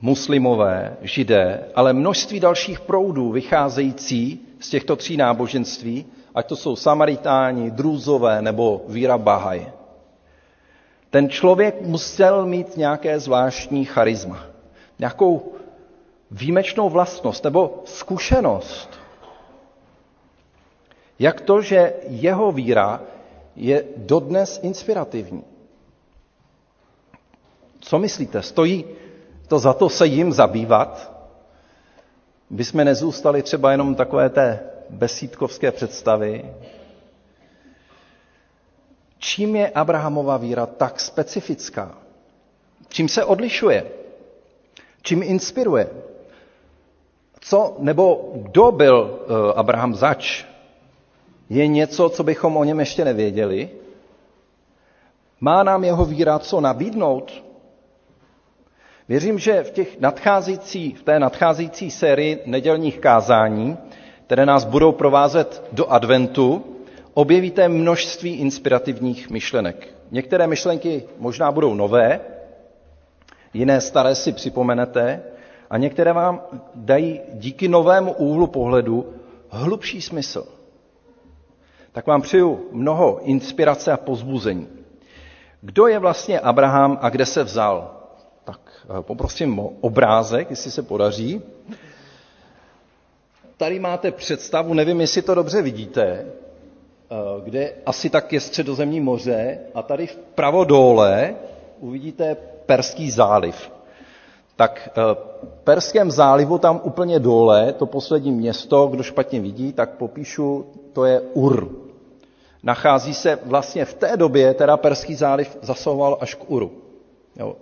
[0.00, 7.70] muslimové, židé, ale množství dalších proudů vycházející z těchto tří náboženství, ať to jsou samaritáni,
[7.70, 9.66] drůzové nebo víra Bahaj.
[11.10, 14.46] Ten člověk musel mít nějaké zvláštní charisma,
[14.98, 15.52] nějakou
[16.30, 19.00] výjimečnou vlastnost nebo zkušenost.
[21.18, 23.00] Jak to, že jeho víra
[23.56, 25.44] je dodnes inspirativní.
[27.94, 28.42] Co myslíte?
[28.42, 28.84] Stojí
[29.48, 31.12] to za to se jim zabývat?
[32.50, 36.44] By jsme nezůstali třeba jenom takové té besídkovské představy?
[39.18, 41.94] Čím je Abrahamova víra tak specifická?
[42.88, 43.86] Čím se odlišuje?
[45.02, 45.88] Čím inspiruje?
[47.40, 50.44] Co nebo kdo byl eh, Abraham zač?
[51.48, 53.70] Je něco, co bychom o něm ještě nevěděli?
[55.40, 57.53] Má nám jeho víra co nabídnout?
[59.08, 63.76] Věřím, že v, těch nadcházející, v té nadcházející sérii nedělních kázání,
[64.26, 66.64] které nás budou provázet do adventu,
[67.14, 69.88] objevíte množství inspirativních myšlenek.
[70.10, 72.20] Některé myšlenky možná budou nové,
[73.54, 75.22] jiné staré si připomenete
[75.70, 76.40] a některé vám
[76.74, 79.14] dají díky novému úhlu pohledu
[79.48, 80.46] hlubší smysl.
[81.92, 84.68] Tak vám přeju mnoho inspirace a pozbuzení.
[85.60, 88.03] Kdo je vlastně Abraham a kde se vzal?
[88.44, 91.42] Tak eh, poprosím o obrázek, jestli se podaří.
[93.56, 96.26] Tady máte představu, nevím, jestli to dobře vidíte, eh,
[97.44, 101.34] kde asi tak je středozemní moře a tady vpravo dole
[101.80, 103.70] uvidíte Perský záliv.
[104.56, 109.90] Tak v eh, Perském zálivu tam úplně dole, to poslední město, kdo špatně vidí, tak
[109.90, 111.68] popíšu, to je Ur.
[112.62, 116.83] Nachází se vlastně v té době, teda Perský záliv zasahoval až k Uru.
[117.36, 117.56] Jo,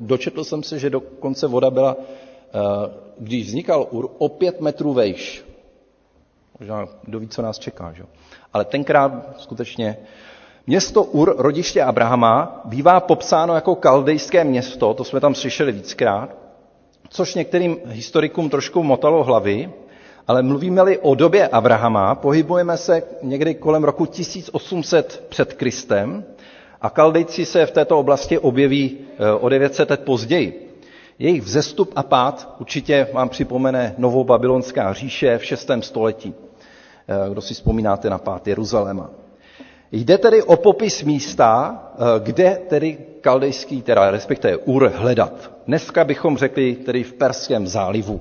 [0.00, 2.58] dočetl jsem se, že dokonce voda byla, eh,
[3.18, 5.44] když vznikal Ur, o pět metrů vejš.
[6.60, 7.92] Možná kdo ví, co nás čeká.
[7.92, 8.04] Že?
[8.52, 9.96] Ale tenkrát skutečně
[10.68, 16.30] Město Ur, rodiště Abrahama, bývá popsáno jako kaldejské město, to jsme tam slyšeli víckrát,
[17.08, 19.70] což některým historikům trošku motalo hlavy,
[20.28, 26.24] ale mluvíme-li o době Abrahama, pohybujeme se někdy kolem roku 1800 před Kristem,
[26.92, 30.62] Kaldejci se v této oblasti objeví eh, o 900 let později.
[31.18, 35.70] Jejich vzestup a pád určitě vám připomene novou babylonská říše v 6.
[35.80, 36.34] století.
[37.08, 39.10] Eh, kdo si vzpomínáte na pád Jeruzaléma.
[39.92, 45.50] Jde tedy o popis místa, eh, kde tedy kaldejský, teda respektive Ur, hledat.
[45.66, 48.20] Dneska bychom řekli tedy v Perském zálivu.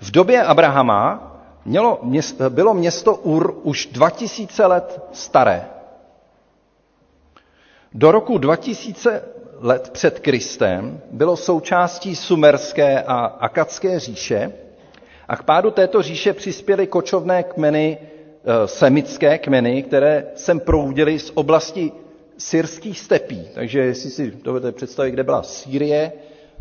[0.00, 1.24] V době Abrahama
[1.64, 2.00] mělo,
[2.48, 5.64] bylo město Ur už 2000 let staré.
[7.98, 9.22] Do roku 2000
[9.60, 14.52] let před Kristem bylo součástí sumerské a akadské říše
[15.28, 17.98] a k pádu této říše přispěly kočovné kmeny,
[18.44, 21.92] eh, semické kmeny, které sem proudily z oblasti
[22.38, 23.48] syrských stepí.
[23.54, 26.12] Takže jestli si dovedete představit, kde byla Sýrie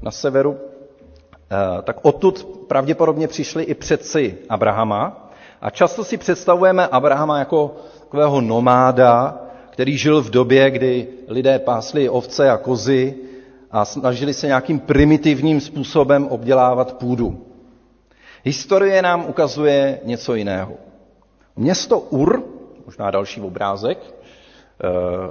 [0.02, 5.30] na severu, eh, tak odtud pravděpodobně přišli i předci Abrahama.
[5.62, 9.47] A často si představujeme Abrahama jako takového nomáda,
[9.78, 13.16] který žil v době, kdy lidé pásli ovce a kozy
[13.72, 17.46] a snažili se nějakým primitivním způsobem obdělávat půdu.
[18.44, 20.74] Historie nám ukazuje něco jiného.
[21.56, 22.44] Město Ur,
[22.86, 24.88] možná další obrázek, eh,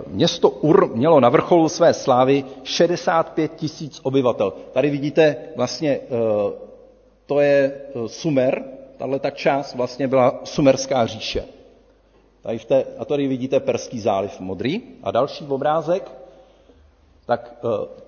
[0.07, 4.53] město Ur mělo na vrcholu své slávy 65 tisíc obyvatel.
[4.73, 6.09] Tady vidíte vlastně, eh,
[7.27, 8.65] to je eh, Sumer,
[8.97, 11.56] tahle ta část vlastně byla Sumerská říše.
[12.47, 14.83] Tady v té, a tady vidíte Perský záliv modrý.
[15.03, 16.13] A další obrázek,
[17.27, 17.55] tak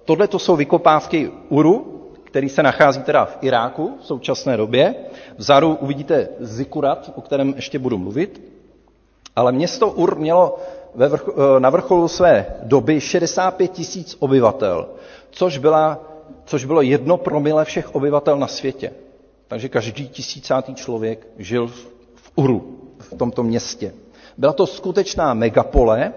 [0.05, 4.95] tohle to jsou vykopávky Uru, který se nachází teda v Iráku v současné době.
[5.37, 8.43] Vzadu uvidíte Zikurat, o kterém ještě budu mluvit.
[9.37, 10.59] Ale město Ur mělo
[10.95, 14.89] ve vrch, eh, na vrcholu své doby 65 tisíc obyvatel,
[15.31, 15.99] což, byla,
[16.45, 18.93] což bylo jedno promile všech obyvatel na světě.
[19.49, 21.67] Takže každý tisícátý člověk žil
[22.15, 23.93] v Uru, v tomto městě.
[24.39, 26.13] Byla to skutečná megapole,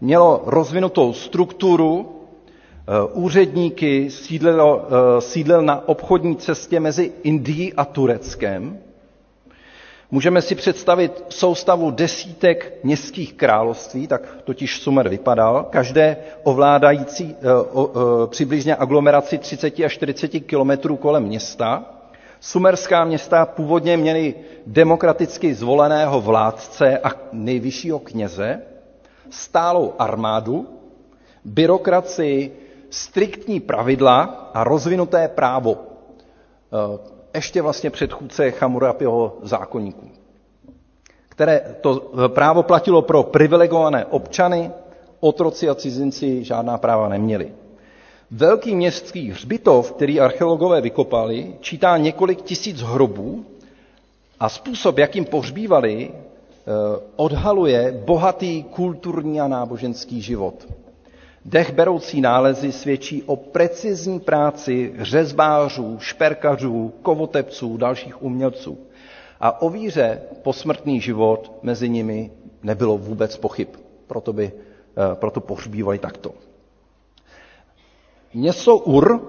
[0.00, 2.22] mělo rozvinutou strukturu,
[2.88, 8.78] Eh, úředníky, sídlil, eh, sídlil na obchodní cestě mezi Indií a Tureckem.
[10.10, 18.76] Můžeme si představit soustavu desítek městských království, tak totiž Sumer vypadal, každé ovládající eh, přibližně
[18.76, 21.84] aglomeraci 30 až 40 kilometrů kolem města.
[22.42, 24.34] Sumerská města původně měly
[24.66, 28.62] demokraticky zvoleného vládce a nejvyššího kněze,
[29.30, 30.66] stálou armádu,
[31.44, 32.56] byrokracii,
[32.90, 34.22] striktní pravidla
[34.54, 35.76] a rozvinuté právo.
[35.76, 36.98] Eh,
[37.34, 40.08] ještě vlastně předchůdce Chamurapiho zákonníku.
[41.28, 44.70] Které to eh, právo platilo pro privilegované občany,
[45.20, 47.52] otroci a cizinci žádná práva neměli.
[48.34, 53.44] Velký městský hřbitov, který archeologové vykopali, čítá několik tisíc hrobů
[54.40, 56.70] a způsob, jakým pohřbívali, eh,
[57.16, 60.68] odhaluje bohatý kulturní a náboženský život.
[61.44, 68.78] Dechberoucí nálezy svědčí o precizní práci řezbářů, šperkařů, kovotepců, dalších umělců.
[69.40, 72.30] A o víře posmrtný život mezi nimi
[72.62, 73.68] nebylo vůbec pochyb.
[74.06, 76.34] Proto, by, eh, proto pohřbívali takto.
[78.34, 79.20] Město Ur,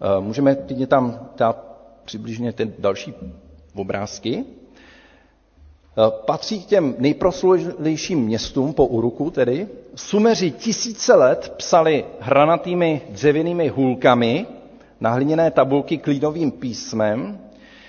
[0.00, 3.14] eh, můžeme tam dát přibližně ten další
[3.74, 4.44] obrázky,
[5.98, 9.68] Eh, patří k těm nejproslulejším městům po Uruku tedy.
[9.94, 14.46] Sumeři tisíce let psali hranatými dřevěnými hůlkami
[15.00, 17.38] na hliněné tabulky klínovým písmem,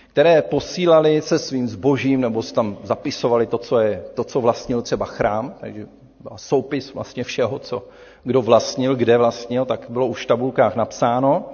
[0.08, 4.82] které posílali se svým zbožím, nebo si tam zapisovali to, co, je, to, co vlastnil
[4.82, 5.88] třeba chrám, takže
[6.36, 7.88] soupis vlastně všeho, co
[8.28, 11.46] kdo vlastnil, kde vlastnil, tak bylo už v tabulkách napsáno.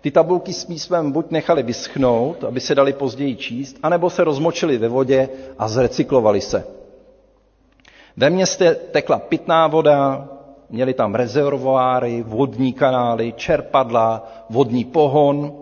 [0.00, 4.78] Ty tabulky s písmem buď nechali vyschnout, aby se dali později číst, anebo se rozmočili
[4.78, 6.66] ve vodě a zrecyklovali se.
[8.16, 10.28] Ve městě tekla pitná voda,
[10.70, 15.52] měli tam rezervoáry, vodní kanály, čerpadla, vodní pohon,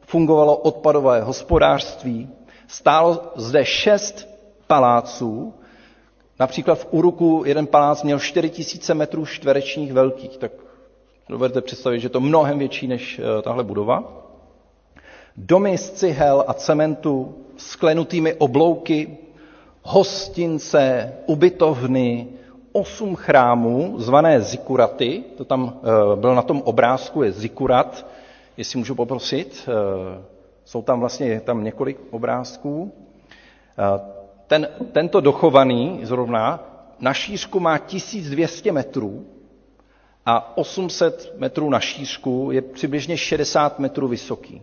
[0.00, 2.28] fungovalo odpadové hospodářství,
[2.66, 4.28] stálo zde šest
[4.66, 5.54] paláců,
[6.40, 10.52] například v Uruku jeden palác měl 4000 metrů čtverečních velkých, tak
[11.30, 14.12] Dovedete představit, že to mnohem větší než eh, tahle budova.
[15.36, 19.18] Domy z cihel a cementu, sklenutými oblouky,
[19.82, 22.26] hostince, ubytovny,
[22.72, 28.06] osm chrámů, zvané zikuraty, to tam eh, byl na tom obrázku, je zikurat,
[28.56, 30.22] jestli můžu poprosit, eh,
[30.64, 32.92] jsou tam vlastně tam několik obrázků.
[34.50, 36.60] Ten, tento dochovaný zrovna
[37.00, 39.26] na šířku má 1200 metrů,
[40.26, 44.62] a 800 metrů na šířku je přibližně 60 metrů vysoký.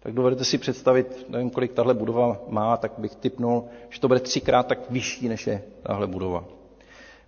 [0.00, 4.20] Tak dovedete si představit, nevím, kolik tahle budova má, tak bych typnul, že to bude
[4.20, 6.44] třikrát tak vyšší, než je tahle budova.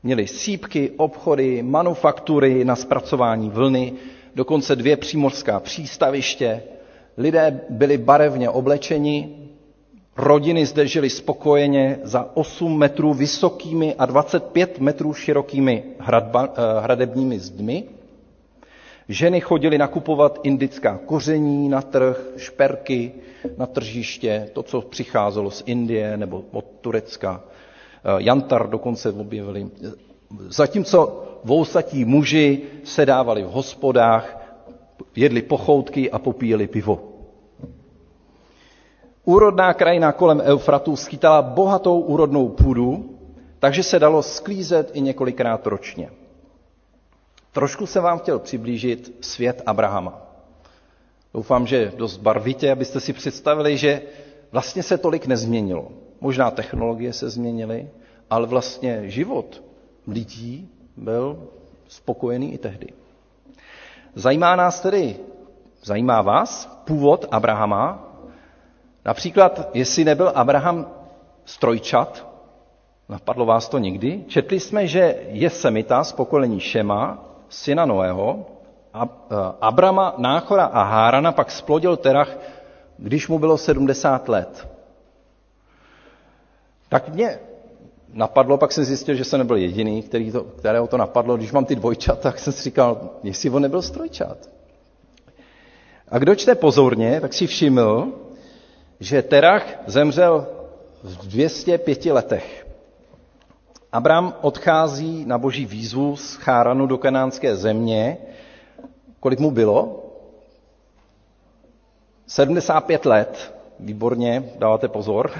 [0.02, 3.92] Měli sípky, obchody, manufaktury na zpracování vlny,
[4.34, 6.62] dokonce dvě přímořská přístaviště.
[7.18, 9.45] Lidé byli barevně oblečeni,
[10.16, 17.38] Rodiny zde žily spokojeně za 8 metrů vysokými a 25 metrů širokými hradba, eh, hradebními
[17.38, 17.84] zdmi.
[19.08, 23.12] Ženy chodily nakupovat indická koření na trh, šperky
[23.58, 27.40] na tržiště, to, co přicházelo z Indie nebo od Turecka.
[27.44, 29.66] Eh, jantar dokonce objevili.
[30.48, 34.38] Zatímco vousatí muži sedávali v hospodách,
[35.16, 37.15] jedli pochoutky a popíjeli pivo.
[39.26, 43.18] Úrodná krajina kolem Eufratu schytala bohatou úrodnou půdu,
[43.58, 46.10] takže se dalo sklízet i několikrát ročně.
[47.52, 50.22] Trošku se vám chtěl přiblížit svět Abrahama.
[51.34, 54.02] Doufám, že dost barvitě, abyste si představili, že
[54.52, 55.88] vlastně se tolik nezměnilo.
[56.20, 57.90] Možná technologie se změnily,
[58.30, 59.62] ale vlastně život
[60.06, 61.48] lidí byl
[61.88, 62.86] spokojený i tehdy.
[64.14, 65.16] Zajímá nás tedy,
[65.84, 68.05] zajímá vás původ Abrahama,
[69.06, 70.86] například, jestli nebyl Abraham
[71.44, 72.26] strojčat,
[73.08, 74.24] napadlo vás to někdy?
[74.28, 78.46] Četli jsme, že je Semita z pokolení Šema, syna Noého,
[78.94, 82.38] a e, Abrama, Náchora a Hárana pak splodil Terach,
[82.98, 84.68] když mu bylo 70 let.
[86.88, 87.38] Tak mě
[88.12, 91.36] napadlo, pak jsem zjistil, že jsem nebyl jediný, který to, kterého to napadlo.
[91.36, 94.38] Když mám ty dvojčata, tak jsem si říkal, jestli on nebyl strojčat.
[96.08, 98.12] A kdo čte pozorně, tak si všiml,
[99.00, 100.46] že Terach zemřel
[101.02, 102.66] v 205 letech.
[103.92, 108.16] Abram odchází na boží výzvu z Cháranu do kanánské země.
[109.20, 110.02] Kolik mu bylo?
[112.26, 113.54] 75 let.
[113.80, 115.30] Výborně, dáváte pozor.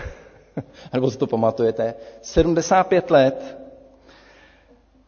[0.93, 3.59] nebo si to pamatujete, 75 let,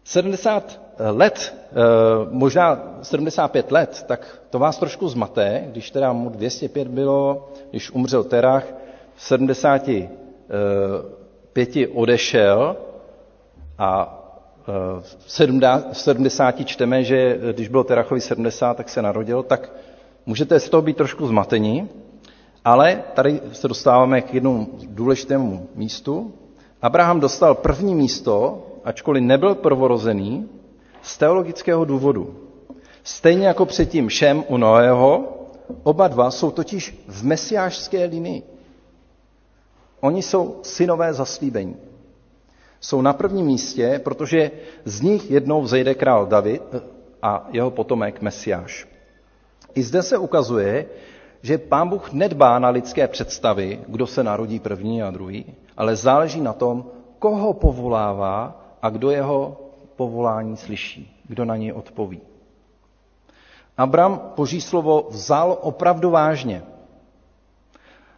[0.05, 1.77] 70 let, eh,
[2.31, 8.25] možná 75 let, tak to vás trošku zmaté, když teda mu 205 bylo, když umřel
[8.25, 8.65] Terach,
[9.15, 12.77] v 75 odešel
[13.79, 14.15] a
[14.69, 14.73] eh,
[15.93, 19.73] v 70 čteme, že když bylo Terachovi 70, tak se narodil, tak
[20.27, 21.89] můžete z toho být trošku zmatení,
[22.65, 26.33] ale tady se dostáváme k jednomu důležitému místu.
[26.83, 30.49] Abraham dostal první místo, ačkoliv nebyl prvorozený,
[31.03, 32.37] z teologického důvodu.
[33.03, 35.25] Stejně jako předtím Šem u Noého,
[35.83, 38.43] oba dva jsou totiž v mesiářské linii.
[40.01, 41.77] Oni jsou synové zaslíbení.
[42.81, 44.51] Jsou na prvním místě, protože
[44.85, 46.63] z nich jednou vzejde král David
[47.23, 48.89] a jeho potomek Mesiáš.
[49.75, 50.87] I zde se ukazuje,
[51.43, 56.41] že pán Bůh nedbá na lidské představy, kdo se narodí první a druhý, ale záleží
[56.41, 56.85] na tom,
[57.19, 59.68] koho povolává a kdo jeho
[59.99, 62.21] povolání slyší, kdo na něj odpoví.
[63.77, 66.63] Abram boží slovo vzal opravdu vážně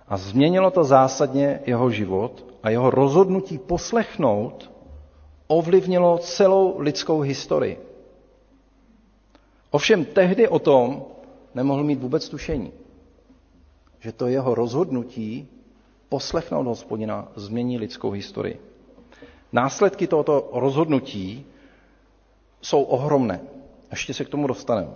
[0.09, 4.71] a změnilo to zásadně jeho život a jeho rozhodnutí poslechnout
[5.49, 7.81] ovlivnilo celou lidskou historii.
[9.71, 11.05] Ovšem tehdy o tom
[11.55, 12.73] nemohl mít vůbec tušení
[14.01, 15.49] že to jeho rozhodnutí
[16.09, 18.61] poslechnout hospodina změní lidskou historii.
[19.53, 21.47] Následky tohoto rozhodnutí
[22.63, 23.41] jsou ohromné.
[23.91, 24.89] Ještě se k tomu dostaneme.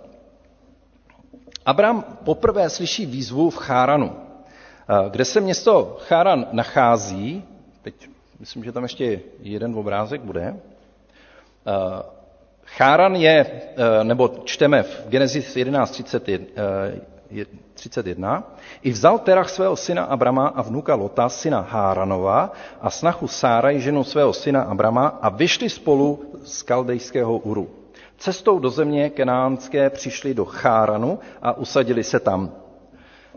[1.65, 7.43] Abraham poprvé slyší výzvu v Cháranu, eh, kde se město Cháran nachází.
[7.81, 8.09] Teď
[8.39, 10.41] myslím, že tam ještě jeden obrázek bude.
[11.67, 12.03] Eh,
[12.65, 16.99] Cháran je, eh, nebo čteme v Genesis 11.31,
[17.75, 18.43] 31.
[18.83, 22.51] I vzal Terach svého syna Abrama a vnuka Lota, syna Háranova
[22.81, 27.69] a snachu Sáraj, ženu svého syna Abrama a vyšli spolu z kaldejského Uru.
[28.17, 32.51] Cestou do země kenánské přišli do Cháranu a usadili se tam.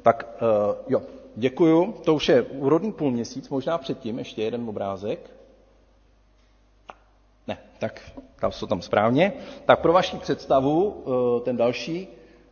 [0.02, 1.02] Tak uh, jo,
[1.36, 1.92] děkuju.
[2.04, 5.30] To už je úrodný půl měsíc, možná předtím ještě jeden obrázek.
[7.46, 8.00] Ne, tak
[8.40, 9.32] tam to tam správně.
[9.64, 12.08] Tak pro vaši představu, uh, ten další,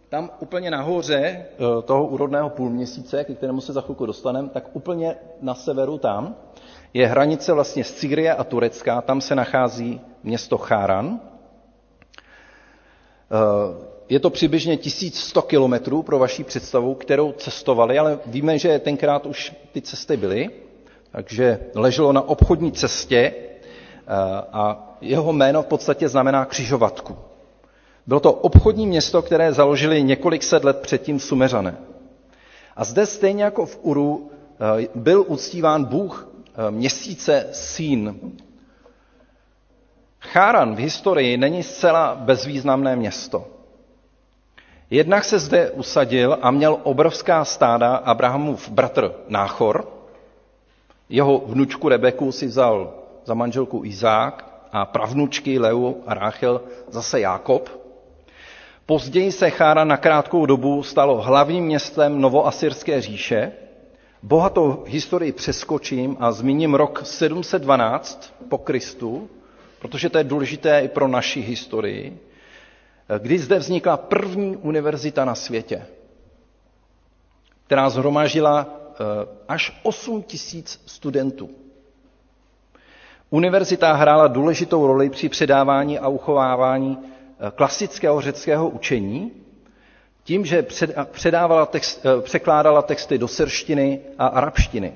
[0.08, 5.16] tam úplně nahoře eh, toho úrodného půlměsíce, ke kterému se za chvilku dostaneme, tak úplně
[5.42, 6.34] na severu tam
[6.94, 11.20] je hranice vlastně z Cigrie a Turecka, tam se nachází město Cháran.
[13.30, 19.26] Eh, je to přibližně 1100 kilometrů pro vaší představu, kterou cestovali, ale víme, že tenkrát
[19.26, 20.50] už ty cesty byly,
[21.12, 24.12] takže leželo na obchodní cestě eh,
[24.52, 27.16] a jeho jméno v podstatě znamená křižovatku.
[28.06, 31.76] Bylo to obchodní město, které založili několik set let předtím Sumeřané.
[32.76, 34.30] A zde stejně jako v Uru
[34.82, 36.28] eh, byl uctíván Bůh
[36.68, 38.20] eh, měsíce Sín.
[40.20, 43.46] Cháran v historii není zcela bezvýznamné město.
[44.90, 49.88] Jednak se zde usadil a měl obrovská stáda Abrahamův bratr Náchor,
[51.08, 52.94] Jeho vnučku Rebeku si vzal
[53.24, 57.85] za manželku Izák a pravnučky Leu a Ráchel zase Jákob.
[58.86, 63.52] Později se Chára na krátkou dobu stalo hlavním městem Novoasyrské říše.
[64.22, 69.30] Bohatou historii přeskočím a zmíním rok 712 po Kristu,
[69.78, 72.18] protože to je důležité i pro naši historii,
[73.18, 75.86] kdy zde vznikla první univerzita na světě,
[77.66, 78.94] která zhromažila eh,
[79.48, 81.50] až 8 tisíc studentů.
[83.30, 87.15] Univerzita hrála důležitou roli při předávání a uchovávání
[87.54, 89.32] klasického řeckého učení,
[90.24, 90.66] tím, že
[91.10, 94.92] předávala text, eh, překládala texty do srštiny a arabštiny.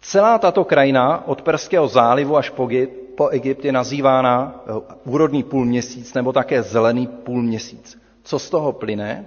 [0.00, 2.68] Celá tato krajina od Perského zálivu až po,
[3.16, 4.72] po Egypt je nazývána eh,
[5.04, 7.98] úrodný půlměsíc nebo také zelený půlměsíc.
[8.22, 9.24] Co z toho plyne?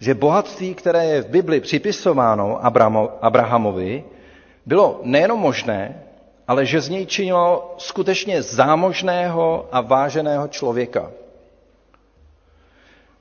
[0.00, 2.60] Že bohatství, které je v Bibli připisováno
[3.20, 4.04] Abrahamovi,
[4.66, 6.02] bylo nejenom možné,
[6.48, 11.10] ale že z něj činilo skutečně zámožného a váženého člověka.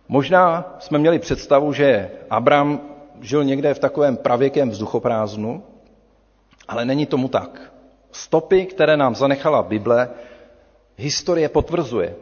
[0.08, 2.82] Možná jsme měli představu, že Abram
[3.22, 5.64] žil někde v takovém pravěkém vzduchoprázdnu,
[6.68, 7.74] ale není tomu tak.
[8.12, 10.10] Stopy, které nám zanechala Bible,
[10.98, 12.16] historie potvrzuje.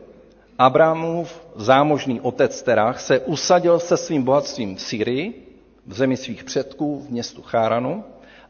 [0.58, 5.42] Abramův zámožný otec Terach se usadil se svým bohatstvím v Syrii,
[5.88, 8.04] v zemi svých předků, v městu Cháranu,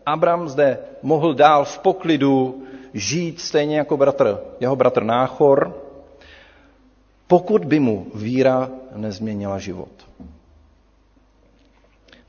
[0.06, 5.82] Abram zde mohl dál v poklidu žít stejně jako bratr, jeho bratr Náchor,
[7.28, 9.90] pokud by mu víra nezměnila život.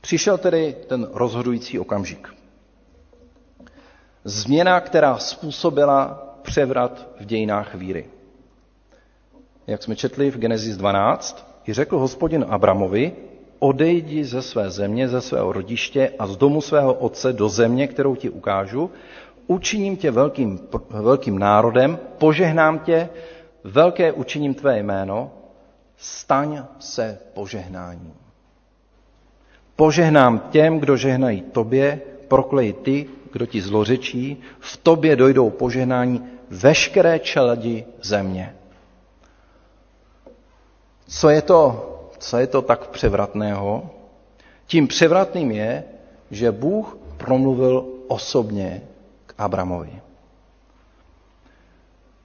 [0.01, 2.27] Přišel tedy ten rozhodující okamžik.
[4.23, 8.05] Změna, která způsobila převrat v dějinách víry.
[9.67, 13.11] Jak jsme četli v Genesis 12, i řekl hospodin Abramovi,
[13.59, 18.15] odejdi ze své země, ze svého rodiště a z domu svého otce do země, kterou
[18.15, 18.91] ti ukážu,
[19.47, 23.09] učiním tě velkým, velkým národem, požehnám tě,
[23.63, 25.31] velké učiním tvé jméno,
[25.97, 28.13] staň se požehnáním.
[29.75, 37.19] Požehnám těm, kdo žehnají tobě, proklej ty, kdo ti zlořečí, v tobě dojdou požehnání veškeré
[37.19, 38.55] čeledi země.
[41.07, 43.89] Co je to co je to tak převratného?
[44.67, 45.83] Tím převratným je,
[46.31, 48.81] že Bůh promluvil osobně
[49.25, 50.01] k Abramovi.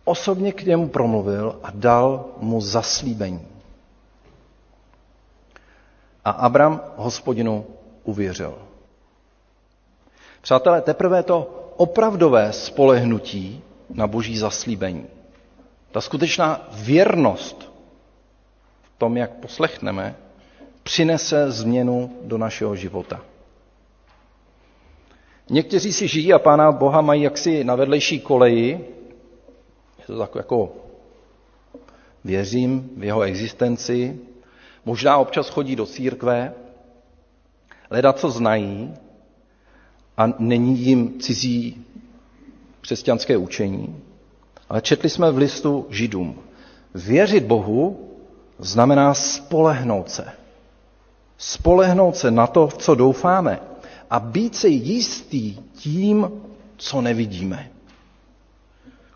[0.04, 3.46] Osobně k němu promluvil a dal mu zaslíbení.
[6.24, 7.66] A Abram hospodinu
[8.04, 8.54] uvěřil.
[10.42, 15.06] Přátelé, teprve to opravdové spolehnutí na boží zaslíbení,
[15.90, 17.71] ta skutečná věrnost
[19.02, 20.14] tom, jak poslechneme,
[20.82, 23.20] přinese změnu do našeho života.
[25.50, 28.70] Někteří si žijí a Pána Boha mají jaksi na vedlejší koleji.
[29.98, 30.72] Je to tak jako
[32.24, 34.18] věřím v jeho existenci.
[34.84, 36.54] Možná občas chodí do církve,
[37.90, 38.94] leda co znají
[40.16, 41.84] a není jim cizí
[42.80, 43.98] křesťanské učení.
[44.68, 46.38] Ale četli jsme v listu Židům.
[46.94, 48.11] Věřit Bohu
[48.64, 50.24] znamená spolehnout se.
[51.38, 53.60] Spolehnout se na to, v co doufáme
[54.10, 56.30] a být si jistý tím,
[56.76, 57.70] co nevidíme.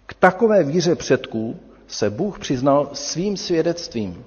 [0.07, 4.25] K takové víře předků se Bůh přiznal svým svědectvím.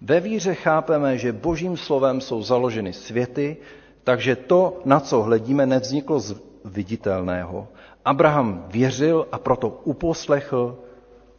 [0.00, 3.56] Ve víře chápeme, že božím slovem jsou založeny světy,
[4.04, 7.68] takže to, na co hledíme, nevzniklo z viditelného.
[8.04, 10.78] Abraham věřil a proto uposlechl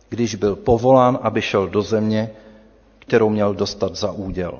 [0.09, 2.31] když byl povolán, aby šel do země,
[2.99, 4.59] kterou měl dostat za úděl.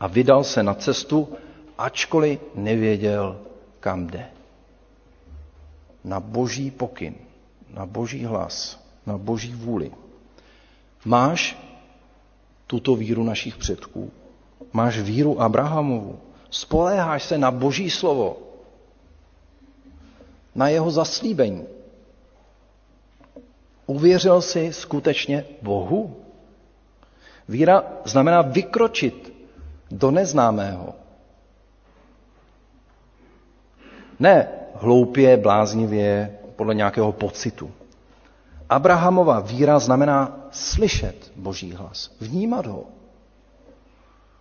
[0.00, 1.28] A vydal se na cestu,
[1.78, 3.40] ačkoliv nevěděl,
[3.80, 4.26] kam jde.
[6.04, 7.14] Na boží pokyn,
[7.74, 9.90] na boží hlas, na boží vůli.
[11.04, 11.56] Máš
[12.66, 14.10] tuto víru našich předků?
[14.72, 16.18] Máš víru Abrahamovu?
[16.50, 18.36] Spoléháš se na boží slovo,
[20.54, 21.64] na jeho zaslíbení.
[23.86, 26.16] Uvěřil jsi skutečně Bohu?
[27.48, 29.32] Víra znamená vykročit
[29.90, 30.94] do neznámého.
[34.18, 37.70] Ne hloupě, bláznivě, podle nějakého pocitu.
[38.68, 42.84] Abrahamova víra znamená slyšet Boží hlas, vnímat ho,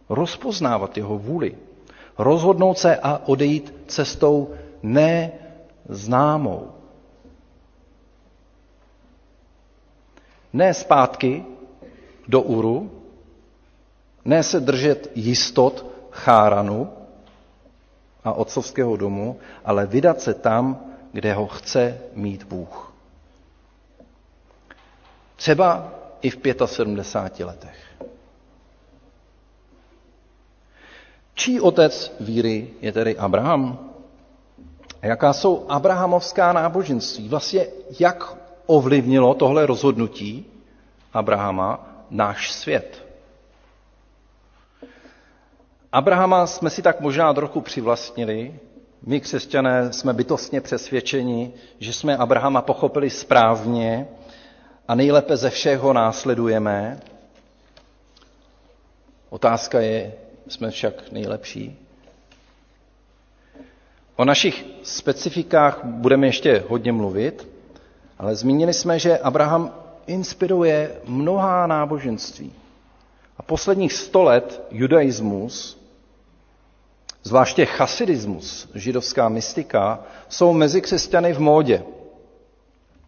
[0.09, 1.57] rozpoznávat jeho vůli,
[2.17, 6.72] rozhodnout se a odejít cestou neznámou.
[10.53, 11.45] Ne zpátky
[12.27, 12.91] do Uru,
[14.25, 16.89] ne se držet jistot Cháranu,
[18.23, 20.79] a otcovského domu, ale vydat se tam,
[21.11, 22.93] kde ho chce mít Bůh.
[25.35, 25.91] Třeba
[26.21, 27.77] i v 75 letech.
[31.33, 33.89] Čí otec víry je tedy Abraham?
[35.01, 37.29] Jaká jsou abrahamovská náboženství?
[37.29, 37.67] Vlastně
[37.99, 38.35] jak
[38.65, 40.45] ovlivnilo tohle rozhodnutí
[41.13, 43.05] Abrahama náš svět?
[45.91, 48.59] Abrahama jsme si tak možná trochu přivlastnili.
[49.05, 54.07] My, křesťané, jsme bytostně přesvědčeni, že jsme Abrahama pochopili správně
[54.87, 56.99] a nejlépe ze všeho následujeme.
[59.29, 60.13] Otázka je,
[60.47, 61.77] jsme však nejlepší?
[64.15, 67.47] O našich specifikách budeme ještě hodně mluvit,
[68.23, 69.71] ale zmínili jsme, že Abraham
[70.07, 72.51] inspiruje mnohá náboženství.
[73.37, 75.81] A posledních sto let judaismus,
[77.23, 79.99] zvláště chasidismus, židovská mystika,
[80.29, 81.83] jsou mezi křesťany v módě.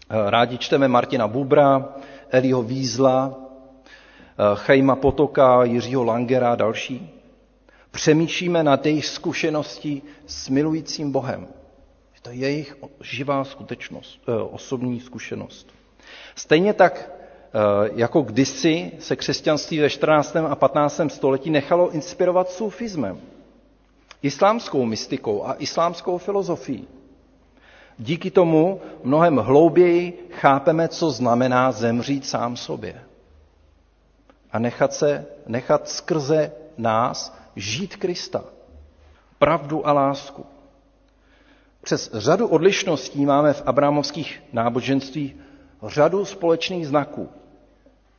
[0.10, 1.90] Rádi čteme Martina Bubra,
[2.30, 3.36] Eliho Vízla,
[4.56, 7.10] Chejma Potoka, Jiřího Langera a další
[7.92, 11.48] přemýšlíme nad jejich zkušeností s milujícím Bohem.
[12.26, 15.68] To je jejich živá skutečnost, eh, osobní zkušenost.
[16.36, 20.46] Stejně tak, eh, jako kdysi se křesťanství ve 14.
[20.50, 21.10] a 15.
[21.10, 23.22] století nechalo inspirovat sufismem,
[24.22, 26.88] islámskou mystikou a islámskou filozofií.
[27.98, 33.02] Díky tomu mnohem hlouběji chápeme, co znamená zemřít sám sobě.
[34.52, 38.44] A nechat se, nechat skrze nás žít Krista,
[39.40, 40.55] pravdu a lásku.
[41.86, 45.36] Přes řadu odlišností máme v abramovských náboženstvích
[45.84, 47.30] řadu společných znaků,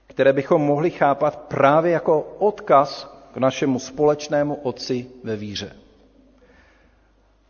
[0.06, 5.72] které bychom mohli chápat právě jako odkaz k našemu společnému Otci ve víře.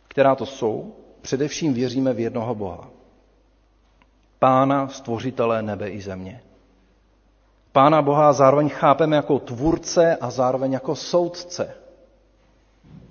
[0.07, 0.95] Která to jsou?
[1.21, 2.89] Především věříme v jednoho Boha.
[4.39, 6.41] Pána, stvořitele nebe i země.
[7.71, 11.75] Pána Boha zároveň chápeme jako tvůrce a zároveň jako soudce.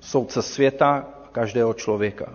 [0.00, 2.34] Soudce světa a každého člověka.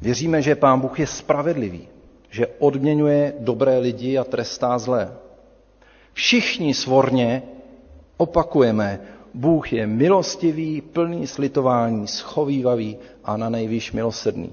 [0.00, 1.88] Věříme, že Pán Bůh je spravedlivý,
[2.30, 5.12] že odměňuje dobré lidi a trestá zlé.
[6.12, 7.42] Všichni svorně
[8.16, 9.00] opakujeme,
[9.34, 14.52] Bůh je milostivý, plný slitování, schovývavý a na nejvýš milosrdný,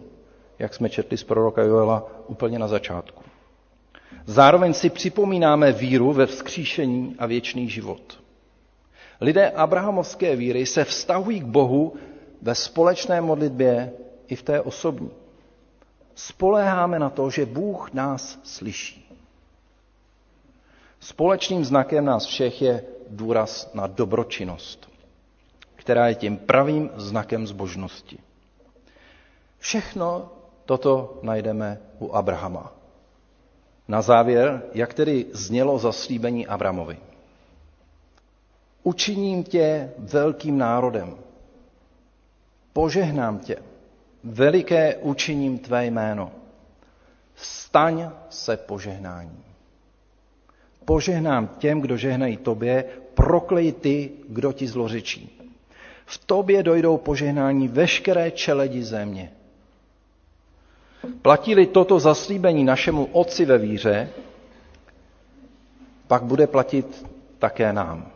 [0.59, 3.23] jak jsme četli z proroka Joela úplně na začátku.
[4.25, 8.19] Zároveň si připomínáme víru ve vzkříšení a věčný život.
[9.21, 11.93] Lidé abrahamovské víry se vztahují k Bohu
[12.41, 13.91] ve společné modlitbě
[14.27, 15.11] i v té osobní.
[16.15, 19.03] Spoléháme na to, že Bůh nás slyší.
[20.99, 24.89] Společným znakem nás všech je důraz na dobročinnost,
[25.75, 28.17] která je tím pravým znakem zbožnosti.
[29.59, 30.31] Všechno
[30.65, 32.73] toto najdeme u Abrahama.
[33.87, 36.97] Na závěr, jak tedy znělo zaslíbení Abramovi.
[38.83, 41.17] Učiním tě velkým národem.
[42.73, 43.55] Požehnám tě.
[44.23, 46.31] Veliké učiním tvé jméno.
[47.35, 49.43] Staň se požehnáním.
[50.85, 55.39] Požehnám těm, kdo žehnají tobě, proklej ty, kdo ti zlořečí.
[56.05, 59.31] V tobě dojdou požehnání veškeré čeledi země.
[61.21, 64.09] Platí-li toto zaslíbení našemu Otci ve víře,
[66.07, 67.05] pak bude platit
[67.39, 68.11] také nám.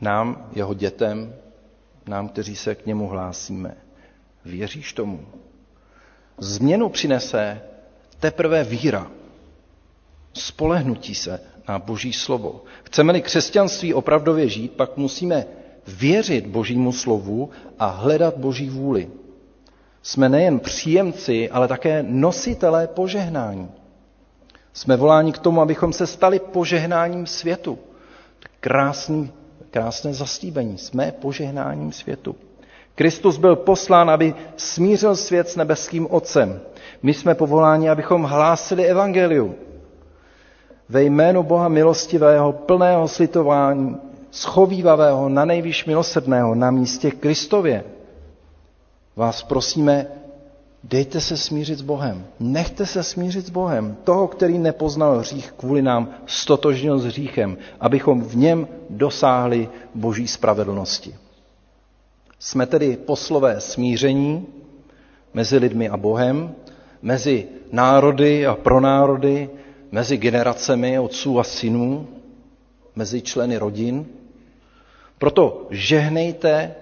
[0.00, 1.34] Nám, jeho dětem,
[2.06, 3.83] nám, kteří se k němu hlásíme.
[4.44, 5.20] Věříš tomu?
[6.38, 7.60] Změnu přinese
[8.20, 9.10] teprve víra,
[10.32, 12.64] spolehnutí se na Boží slovo.
[12.84, 15.46] Chceme-li křesťanství opravdově žít, pak musíme
[15.86, 19.10] věřit Božímu slovu a hledat Boží vůli
[20.06, 23.70] jsme nejen příjemci, ale také nositelé požehnání.
[24.72, 27.78] Jsme voláni k tomu, abychom se stali požehnáním světu.
[28.60, 29.32] Krásný,
[29.70, 30.78] krásné zaslíbení.
[30.78, 32.36] Jsme požehnáním světu.
[32.94, 36.60] Kristus byl poslán, aby smířil svět s nebeským Otcem.
[37.02, 39.54] My jsme povoláni, abychom hlásili evangelium.
[40.88, 43.96] Ve jménu Boha milostivého, plného slitování,
[44.30, 47.84] schovývavého, na nejvýš milosrdného, na místě Kristově
[49.16, 50.06] vás prosíme,
[50.84, 52.26] dejte se smířit s Bohem.
[52.40, 53.96] Nechte se smířit s Bohem.
[54.04, 61.14] Toho, který nepoznal hřích, kvůli nám stotožnil s hříchem, abychom v něm dosáhli boží spravedlnosti.
[62.44, 64.46] Jsme tedy poslové smíření
[65.34, 66.54] mezi lidmi a Bohem,
[67.02, 69.50] mezi národy a pronárody,
[69.92, 72.08] mezi generacemi otců a synů,
[72.96, 74.06] mezi členy rodin.
[75.18, 76.74] Proto žehnejte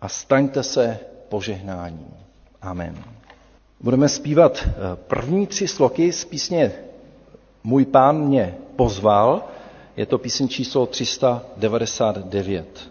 [0.00, 0.98] a staňte se
[1.28, 2.14] požehnáním.
[2.62, 3.04] Amen.
[3.80, 4.72] Budeme zpívat eh,
[5.06, 6.72] první tři sloky z písně
[7.64, 9.44] Můj pán mě pozval.
[9.96, 12.90] Je to píseň číslo 399.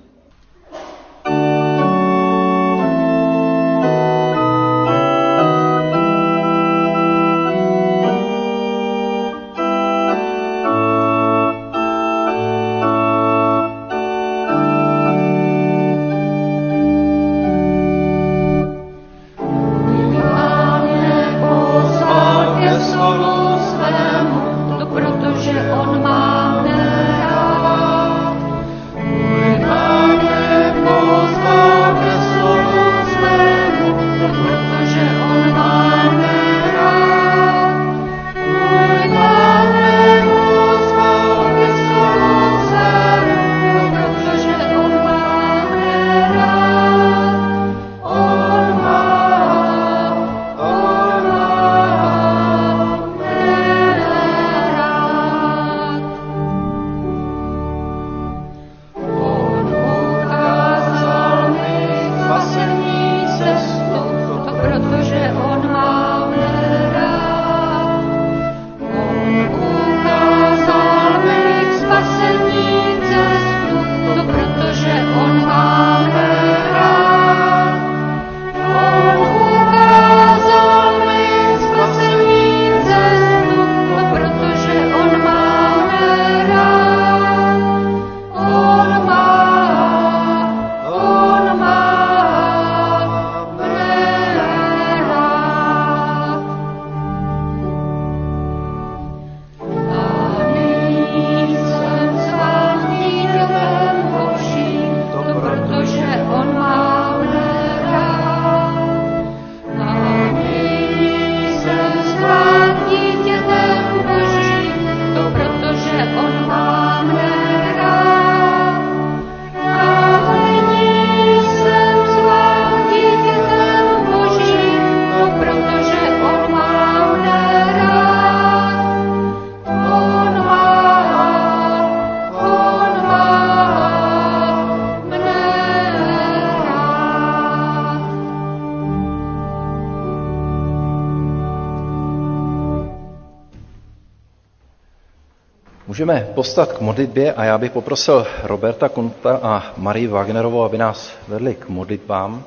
[146.10, 151.12] Můžeme postat k modlitbě a já bych poprosil Roberta Kunta a Marii Wagnerovou, aby nás
[151.28, 152.44] vedli k modlitbám.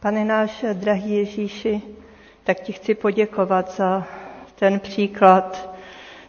[0.00, 1.82] Pane náš drahý Ježíši,
[2.44, 4.04] tak ti chci poděkovat za
[4.54, 5.70] ten příklad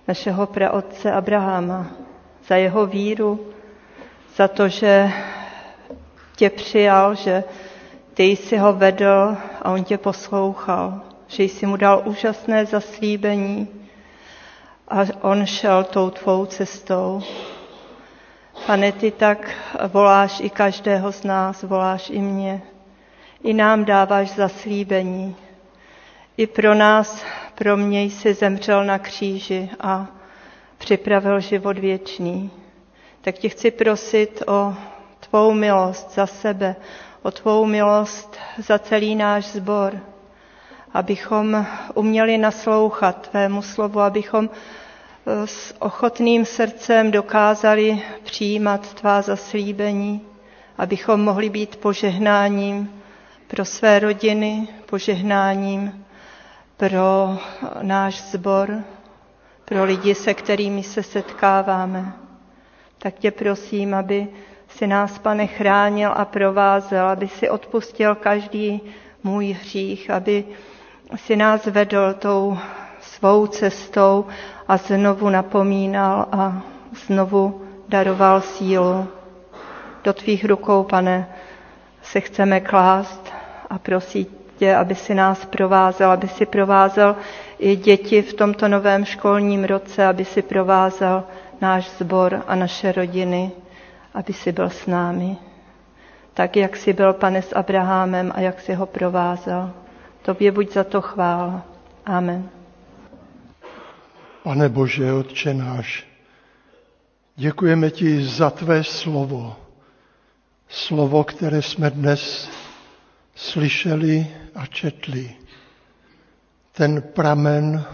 [0.07, 1.87] našeho praotce Abrahama,
[2.47, 3.39] za jeho víru,
[4.35, 5.11] za to, že
[6.35, 7.43] tě přijal, že
[8.13, 13.80] ty jsi ho vedl a on tě poslouchal, že jsi mu dal úžasné zaslíbení,
[14.91, 17.21] a on šel tou tvou cestou.
[18.65, 19.51] Pane, ty tak
[19.87, 22.61] voláš i každého z nás, voláš i mě.
[23.43, 25.35] I nám dáváš zaslíbení.
[26.37, 27.23] I pro nás,
[27.55, 30.07] pro mě jsi zemřel na kříži a
[30.77, 32.51] připravil život věčný.
[33.21, 34.73] Tak tě chci prosit o
[35.19, 36.75] tvou milost za sebe,
[37.21, 39.99] o tvou milost za celý náš sbor,
[40.93, 44.49] abychom uměli naslouchat tvému slovu, abychom
[45.45, 50.21] s ochotným srdcem dokázali přijímat tvá zaslíbení,
[50.77, 53.01] abychom mohli být požehnáním
[53.47, 56.05] pro své rodiny, požehnáním
[56.77, 57.37] pro
[57.81, 58.83] náš sbor,
[59.65, 62.13] pro lidi, se kterými se setkáváme.
[62.97, 64.27] Tak tě prosím, aby
[64.67, 68.81] si nás, pane, chránil a provázel, aby si odpustil každý
[69.23, 70.45] můj hřích, aby
[71.15, 72.57] si nás vedl tou
[73.21, 74.25] svou cestou
[74.67, 76.61] a znovu napomínal a
[77.05, 79.07] znovu daroval sílu.
[80.03, 81.29] Do tvých rukou, pane,
[82.01, 83.33] se chceme klást
[83.69, 87.15] a prosit tě, aby si nás provázel, aby si provázel
[87.59, 91.23] i děti v tomto novém školním roce, aby si provázel
[91.61, 93.51] náš sbor a naše rodiny,
[94.13, 95.37] aby si byl s námi.
[96.33, 99.71] Tak, jak si byl, pane, s Abrahamem a jak si ho provázel.
[100.21, 101.61] Tobě buď za to chvála.
[102.05, 102.60] Amen.
[104.43, 106.03] Pane Bože, Otče náš,
[107.35, 109.55] děkujeme ti za tvé slovo.
[110.69, 112.49] Slovo, které jsme dnes
[113.35, 115.35] slyšeli a četli.
[116.71, 117.85] Ten pramen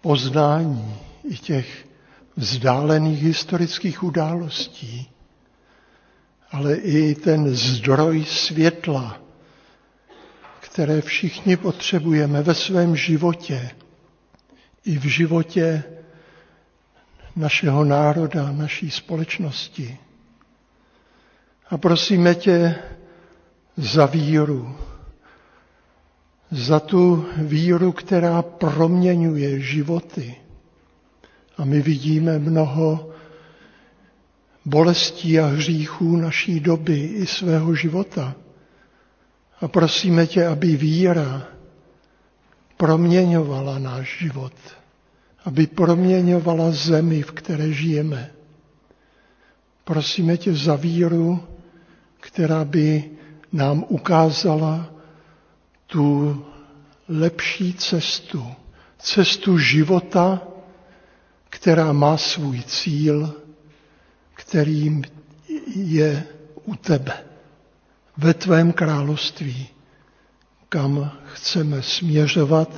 [0.00, 0.96] poznání
[1.30, 1.86] i těch
[2.36, 5.08] vzdálených historických událostí.
[6.52, 9.20] ale i ten zdroj světla,
[10.60, 13.70] které všichni potřebujeme ve svém životě,
[14.84, 15.84] i v životě
[17.36, 19.98] našeho národa, naší společnosti.
[21.70, 22.74] A prosíme tě
[23.76, 24.76] za víru,
[26.50, 30.36] za tu víru, která proměňuje životy.
[31.56, 33.10] A my vidíme mnoho
[34.64, 38.34] bolestí a hříchů naší doby i svého života.
[39.60, 41.51] A prosíme tě, aby víra
[42.82, 44.52] proměňovala náš život,
[45.44, 48.30] aby proměňovala zemi, v které žijeme.
[49.84, 51.44] Prosíme tě za víru,
[52.20, 53.10] která by
[53.52, 54.90] nám ukázala
[55.86, 56.36] tu
[57.08, 58.46] lepší cestu,
[58.98, 60.42] cestu života,
[61.50, 63.34] která má svůj cíl,
[64.34, 65.04] kterým
[65.76, 66.24] je
[66.64, 67.14] u tebe,
[68.16, 69.68] ve tvém království,
[70.72, 72.68] kam chceme směřovat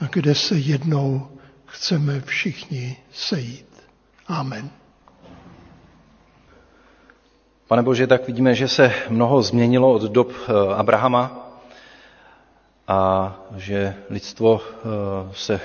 [0.00, 1.28] a kde se jednou
[1.66, 3.66] chceme všichni sejít.
[4.26, 4.70] Amen.
[7.68, 11.50] Pane Bože, tak vidíme, že se mnoho změnilo od dob eh, Abrahama
[12.88, 14.88] a že lidstvo eh,
[15.32, 15.60] se eh,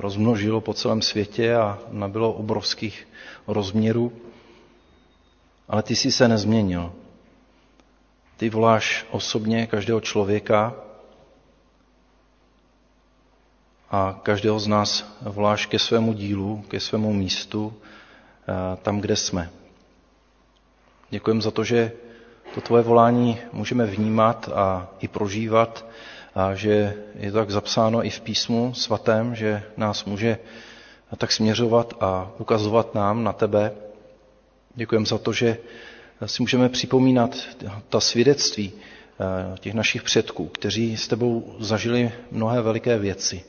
[0.00, 3.08] rozmnožilo po celém světě a nabylo obrovských
[3.46, 4.12] rozměrů.
[5.68, 6.92] Ale ty jsi se nezměnil.
[8.42, 10.74] Ty voláš osobně každého člověka
[13.90, 17.74] a každého z nás voláš ke svému dílu, ke svému místu,
[18.82, 19.50] tam, kde jsme.
[21.10, 21.92] Děkujeme za to, že
[22.54, 25.86] to tvoje volání můžeme vnímat a i prožívat
[26.34, 30.38] a že je to tak zapsáno i v písmu svatém, že nás může
[31.16, 33.72] tak směřovat a ukazovat nám na tebe.
[34.74, 35.58] Děkujeme za to, že
[36.26, 37.36] si můžeme připomínat
[37.88, 43.44] ta svědectví eh, těch našich předků, kteří s tebou zažili mnohé veliké věci.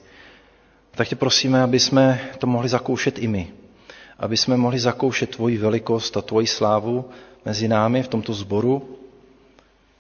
[0.96, 3.48] Tak tě prosíme, aby jsme to mohli zakoušet i my.
[4.20, 7.06] Aby jsme mohli zakoušet tvoji velikost a tvoji slávu
[7.46, 8.98] mezi námi v tomto sboru,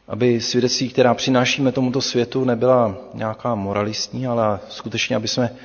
[0.07, 5.55] aby svědectví, která přinášíme tomuto světu, nebyla nějaká moralistní, ale skutečně, aby jsme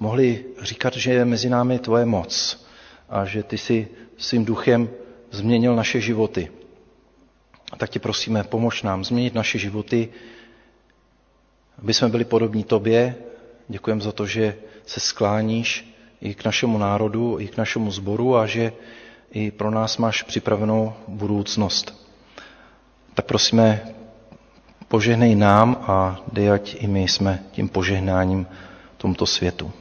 [0.00, 2.64] mohli říkat, že je mezi námi tvoje moc
[3.08, 4.88] a že ty si svým duchem
[5.34, 6.48] změnil naše životy.
[7.72, 10.08] A tak tě prosíme, pomož nám změnit naše životy,
[11.78, 13.14] aby jsme byli podobní tobě.
[13.68, 14.56] Děkujeme za to, že
[14.86, 18.72] se skláníš i k našemu národu, i k našemu sboru a že
[19.32, 22.06] i pro nás máš připravenou budoucnost.
[23.14, 23.80] Tak prosíme,
[24.88, 28.46] požehnej nám a dej, ať i my jsme tím požehnáním
[28.96, 29.72] tomto světu.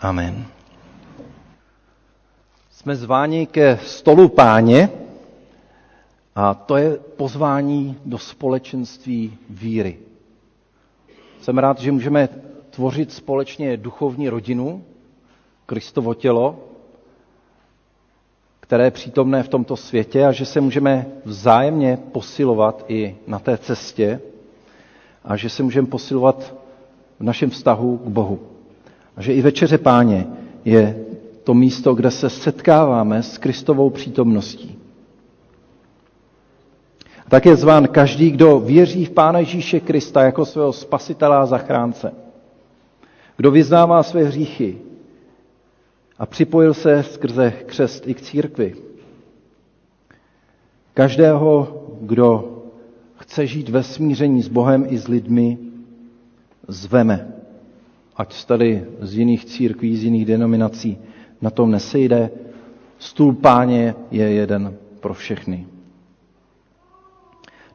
[0.00, 0.53] Amen.
[2.84, 4.88] Jsme zváni ke stolu páně
[6.34, 9.98] a to je pozvání do společenství víry.
[11.40, 12.28] Jsem rád, že můžeme
[12.70, 14.84] tvořit společně duchovní rodinu,
[15.66, 16.58] Kristovo tělo,
[18.60, 23.58] které je přítomné v tomto světě a že se můžeme vzájemně posilovat i na té
[23.58, 24.20] cestě
[25.24, 26.54] a že se můžeme posilovat
[27.18, 28.40] v našem vztahu k Bohu.
[29.16, 30.26] A že i večeře páně
[30.64, 31.04] je
[31.44, 34.78] to místo, kde se setkáváme s Kristovou přítomností.
[37.26, 41.46] A tak je zván každý, kdo věří v Pána Ježíše Krista jako svého spasitela a
[41.46, 42.14] zachránce.
[43.36, 44.78] Kdo vyznává své hříchy,
[46.18, 48.74] a připojil se skrze křest i k církvi.
[50.94, 52.58] Každého, kdo
[53.16, 55.58] chce žít ve smíření s Bohem i s lidmi,
[56.68, 57.34] zveme.
[58.16, 60.98] Ať tady z jiných církví, z jiných denominací
[61.40, 62.30] na tom nesejde.
[62.98, 65.66] Stůl páně je jeden pro všechny.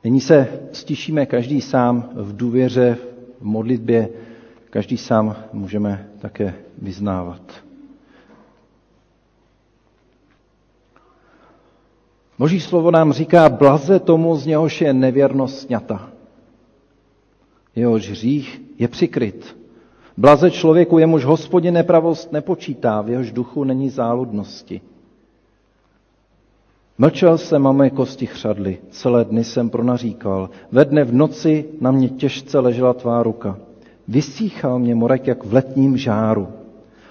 [0.03, 2.97] Nyní se stišíme každý sám v důvěře,
[3.39, 4.10] v modlitbě,
[4.70, 7.41] každý sám můžeme také vyznávat.
[12.39, 16.10] Boží slovo nám říká, blaze tomu, z něhož je nevěrnost sňata.
[17.76, 19.57] Jehož hřích je přikryt.
[20.20, 24.82] Blaze člověku, jemuž hospodin nepravost nepočítá, v jehož duchu není záludnosti.
[26.97, 30.49] Mlčel jsem a moje kosti chřadly, celé dny jsem pronaříkal.
[30.72, 33.57] Ve dne v noci na mě těžce ležela tvá ruka.
[34.07, 36.47] Vysíchal mě morek jak v letním žáru.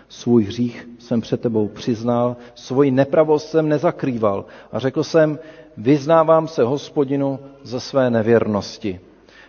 [0.08, 5.38] Svůj hřích jsem před tebou přiznal, svoji nepravost jsem nezakrýval a řekl jsem,
[5.76, 9.00] vyznávám se hospodinu ze své nevěrnosti.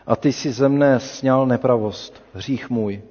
[0.08, 3.02] A ty si ze mne sněl nepravost, hřích můj.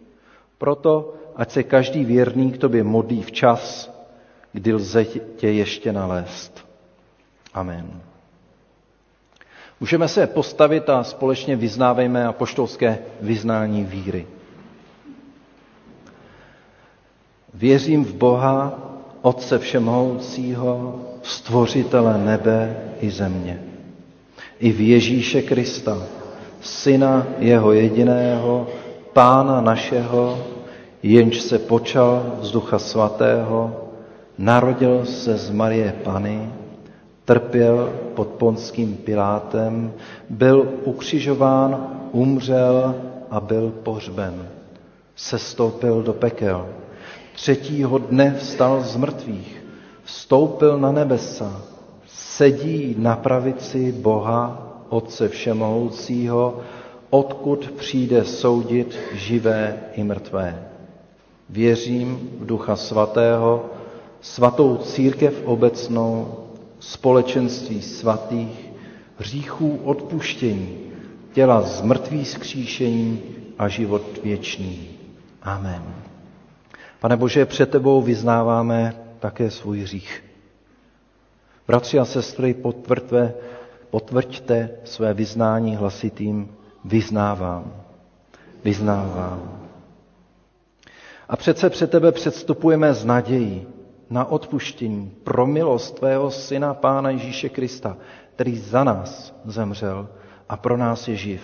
[0.59, 3.91] Proto, ať se každý věrný k tobě modlí včas,
[4.53, 5.05] kdy lze
[5.37, 6.67] tě ještě nalézt.
[7.55, 8.01] Amen.
[9.81, 14.27] Můžeme se postavit a společně vyznávejme apoštolské vyznání víry.
[17.55, 18.79] Věřím v Boha,
[19.23, 23.63] Otce Všemohoucího, Stvořitele nebe i země.
[24.59, 26.03] I v Ježíše Krista,
[26.61, 28.67] Syna Jeho jediného,
[29.19, 30.39] Pána našeho,
[31.03, 33.91] jenž se počal z Ducha Svatého,
[34.39, 36.53] narodil se z Marie Pany,
[37.25, 39.93] trpěl pod ponským Pilátem,
[40.31, 42.95] byl ukřižován, umřel
[43.31, 44.49] a byl pohřben.
[45.17, 46.67] Sestoupil do pekel.
[47.35, 49.65] Třetího dne vstal z mrtvých,
[50.05, 51.63] vstoupil na nebesa,
[52.07, 56.61] sedí na pravici Boha, Otce Všemohoucího,
[57.11, 60.69] odkud přijde soudit živé i mrtvé.
[61.49, 63.67] Věřím v Ducha Svatého,
[64.21, 66.35] svatou církev obecnou,
[66.81, 68.73] společenství svatých,
[69.19, 70.79] hříchů odpuštění,
[71.33, 73.23] těla z mrtvých skříšení
[73.59, 74.89] a život věčný.
[75.43, 75.83] Amen.
[77.01, 80.25] Pane Bože, před tebou vyznáváme také svůj hřích.
[81.67, 83.35] Bratři a sestry, potvrďte,
[83.91, 86.49] potvrďte své vyznání hlasitým
[86.89, 87.73] vyznávám.
[88.65, 89.61] Vyznávám.
[91.29, 93.67] A přece před tebe předstupujeme s nadějí,
[94.11, 97.97] na odpuštění pro milost tvého syna Pána Ježíše Krista,
[98.35, 100.09] který za nás zemřel
[100.49, 101.43] a pro nás je živ.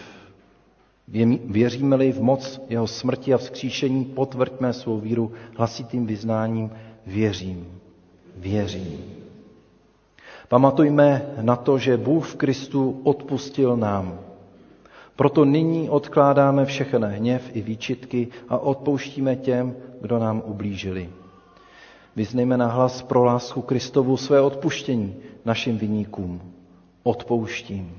[1.45, 6.71] Věříme-li v moc jeho smrti a vzkříšení, potvrďme svou víru hlasitým vyznáním
[7.07, 7.81] věřím,
[8.37, 9.05] věřím.
[10.49, 14.19] Pamatujme na to, že Bůh v Kristu odpustil nám.
[15.17, 21.11] Proto nyní odkládáme všechny hněv i výčitky a odpouštíme těm, kdo nám ublížili.
[22.17, 26.53] Vyznejme na hlas pro lásku Kristovu své odpuštění našim viníkům.
[27.03, 27.99] Odpouštím.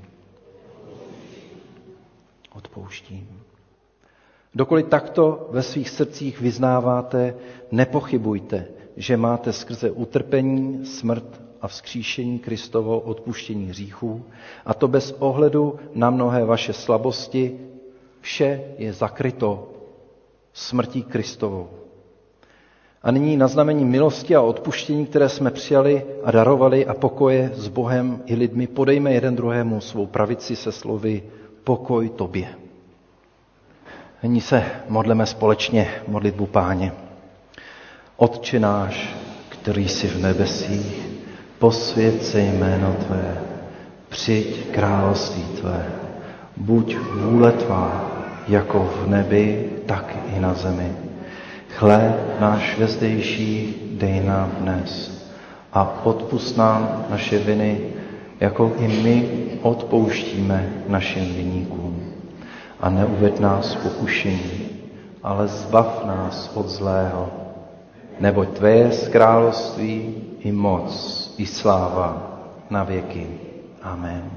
[2.56, 3.28] Odpouštím.
[4.54, 7.34] Dokoliv takto ve svých srdcích vyznáváte,
[7.72, 14.24] nepochybujte, že máte skrze utrpení, smrt a vzkříšení Kristovo odpuštění hříchů,
[14.66, 17.58] a to bez ohledu na mnohé vaše slabosti,
[18.20, 19.68] vše je zakryto
[20.52, 21.68] smrtí Kristovou.
[23.02, 27.68] A nyní na znamení milosti a odpuštění, které jsme přijali a darovali a pokoje s
[27.68, 31.22] Bohem i lidmi, podejme jeden druhému svou pravici se slovy
[31.64, 32.48] pokoj tobě.
[34.22, 36.92] Nyní se modleme společně modlitbu páně.
[38.16, 39.16] Otče náš,
[39.48, 41.15] který jsi v nebesích,
[41.58, 43.36] posvěd se jméno Tvé,
[44.08, 45.86] přijď království Tvé,
[46.56, 48.10] buď vůle Tvá,
[48.48, 50.92] jako v nebi, tak i na zemi.
[51.68, 55.22] Chléb náš vezdejší dej nám dnes
[55.72, 57.80] a odpust nám naše viny,
[58.40, 59.28] jako i my
[59.62, 62.12] odpouštíme našim viníkům.
[62.80, 64.68] A neuved nás pokušení,
[65.22, 67.30] ale zbav nás od zlého,
[68.20, 72.38] neboť Tvé je království i moc, i sláva
[72.70, 73.40] na věky.
[73.82, 74.30] Amen.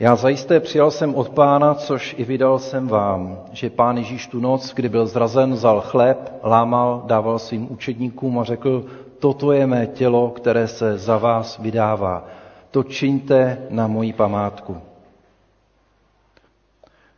[0.00, 4.40] Já zajisté přijal jsem od pána, což i vydal jsem vám, že pán Ježíš tu
[4.40, 8.84] noc, kdy byl zrazen, vzal chléb, lámal, dával svým učedníkům a řekl,
[9.18, 12.24] toto je mé tělo, které se za vás vydává.
[12.70, 14.76] To čiňte na moji památku.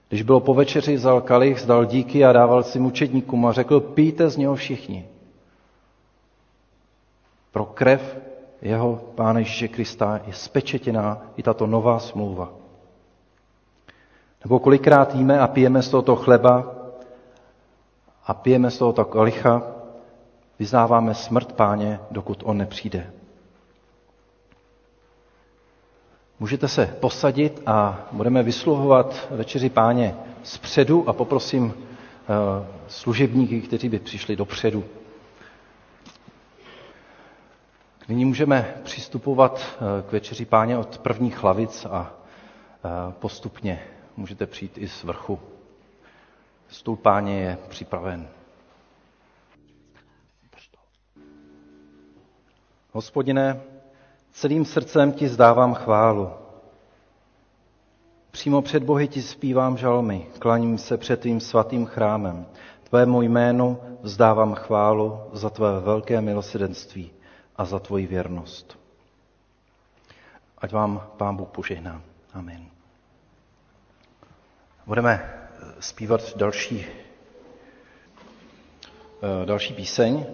[0.08, 4.28] Když bylo po večeři, vzal kalich, zdal díky a dával svým učedníkům a řekl, pijte
[4.28, 5.04] z něho všichni.
[7.52, 8.16] Pro krev
[8.62, 12.52] jeho Pána Ježíše Krista je spečetěná i tato nová smlouva.
[14.44, 16.74] Nebo kolikrát jíme a pijeme z tohoto chleba
[18.26, 19.62] a pijeme z tohoto kalicha,
[20.58, 23.12] vyznáváme smrt páně, dokud on nepřijde.
[26.40, 33.98] Můžete se posadit a budeme vysluhovat večeři páně zpředu a poprosím eh, služebníky, kteří by
[33.98, 34.84] přišli dopředu.
[38.10, 42.12] Nyní můžeme přistupovat eh, k večeři páně od prvních hlavic a
[42.84, 43.82] eh, postupně
[44.16, 45.40] můžete přijít i z vrchu.
[46.68, 48.28] Stůl páně je připraven.
[52.92, 53.60] Hospodine,
[54.32, 56.30] celým srdcem ti zdávám chválu.
[58.30, 62.46] Přímo před Bohy ti zpívám žalmy, klaním se před tvým svatým chrámem.
[62.82, 67.12] Tvému jménu vzdávám chválu za tvé velké milosedenství
[67.60, 68.78] a za tvoji věrnost.
[70.58, 72.02] Ať vám Pán Bůh požehná.
[72.32, 72.66] Amen.
[74.86, 75.34] Budeme
[75.80, 76.86] zpívat další,
[79.22, 80.26] eh, další píseň.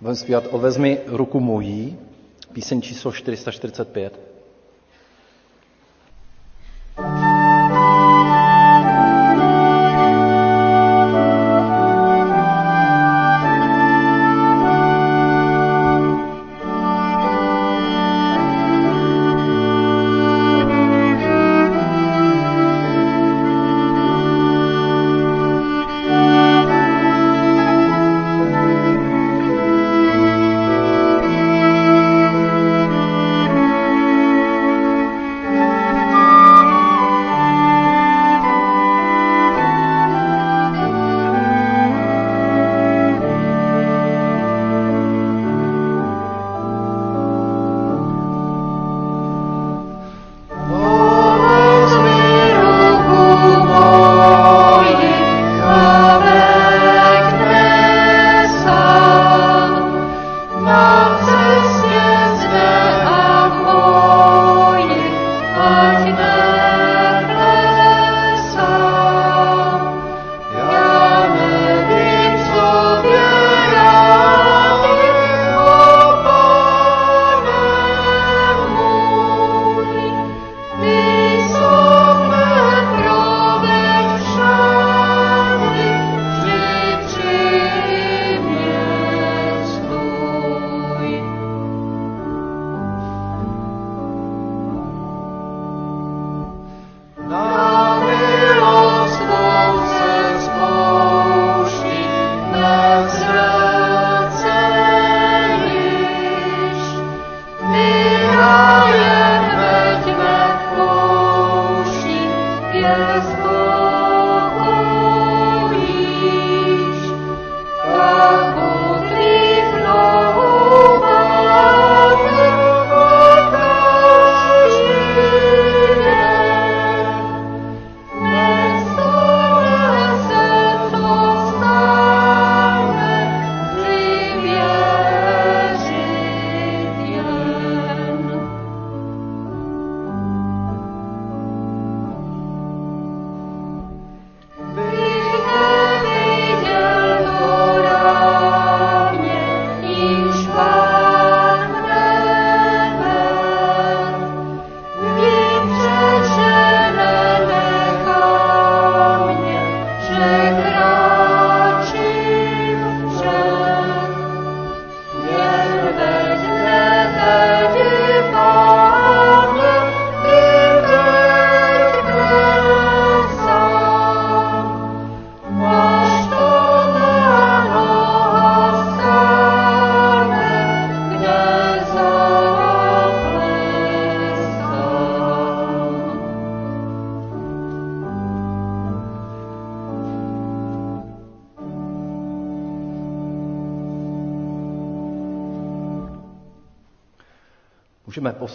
[0.00, 1.98] Budeme zpívat Odvezmi ruku mojí,
[2.52, 4.31] píseň číslo 445.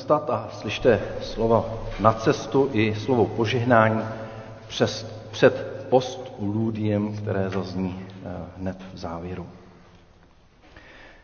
[0.07, 4.01] Postat a slyšte slovo na cestu i slovo požehnání
[4.67, 9.47] přes, před postuludiem, které zazní eh, hned v závěru.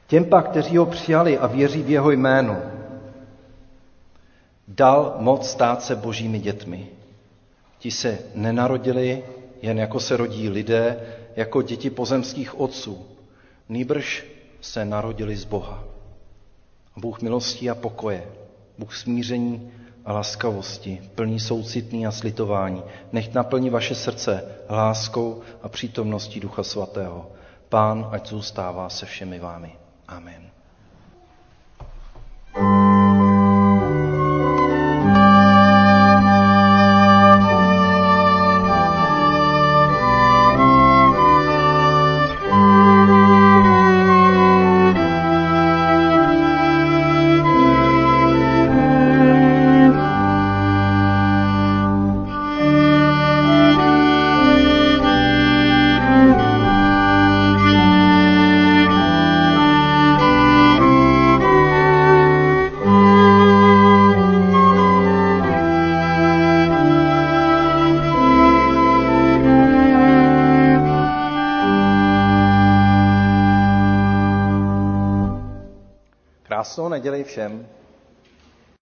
[0.07, 2.57] Těm pak, kteří ho přijali a věří v jeho jménu,
[4.67, 6.87] dal moc stát se božími dětmi.
[7.79, 9.23] Ti se nenarodili
[9.61, 10.99] jen jako se rodí lidé,
[11.35, 13.05] jako děti pozemských otců.
[13.69, 14.25] Nýbrž
[14.61, 15.83] se narodili z Boha.
[16.97, 18.42] Bůh milostí a pokoje,
[18.77, 19.71] Bůh smíření
[20.05, 27.31] a laskavosti, plný soucitný a slitování, nech naplní vaše srdce láskou a přítomností Ducha Svatého.
[27.69, 29.75] Pán, ať zůstává se všemi vámi.
[30.07, 30.52] Amen.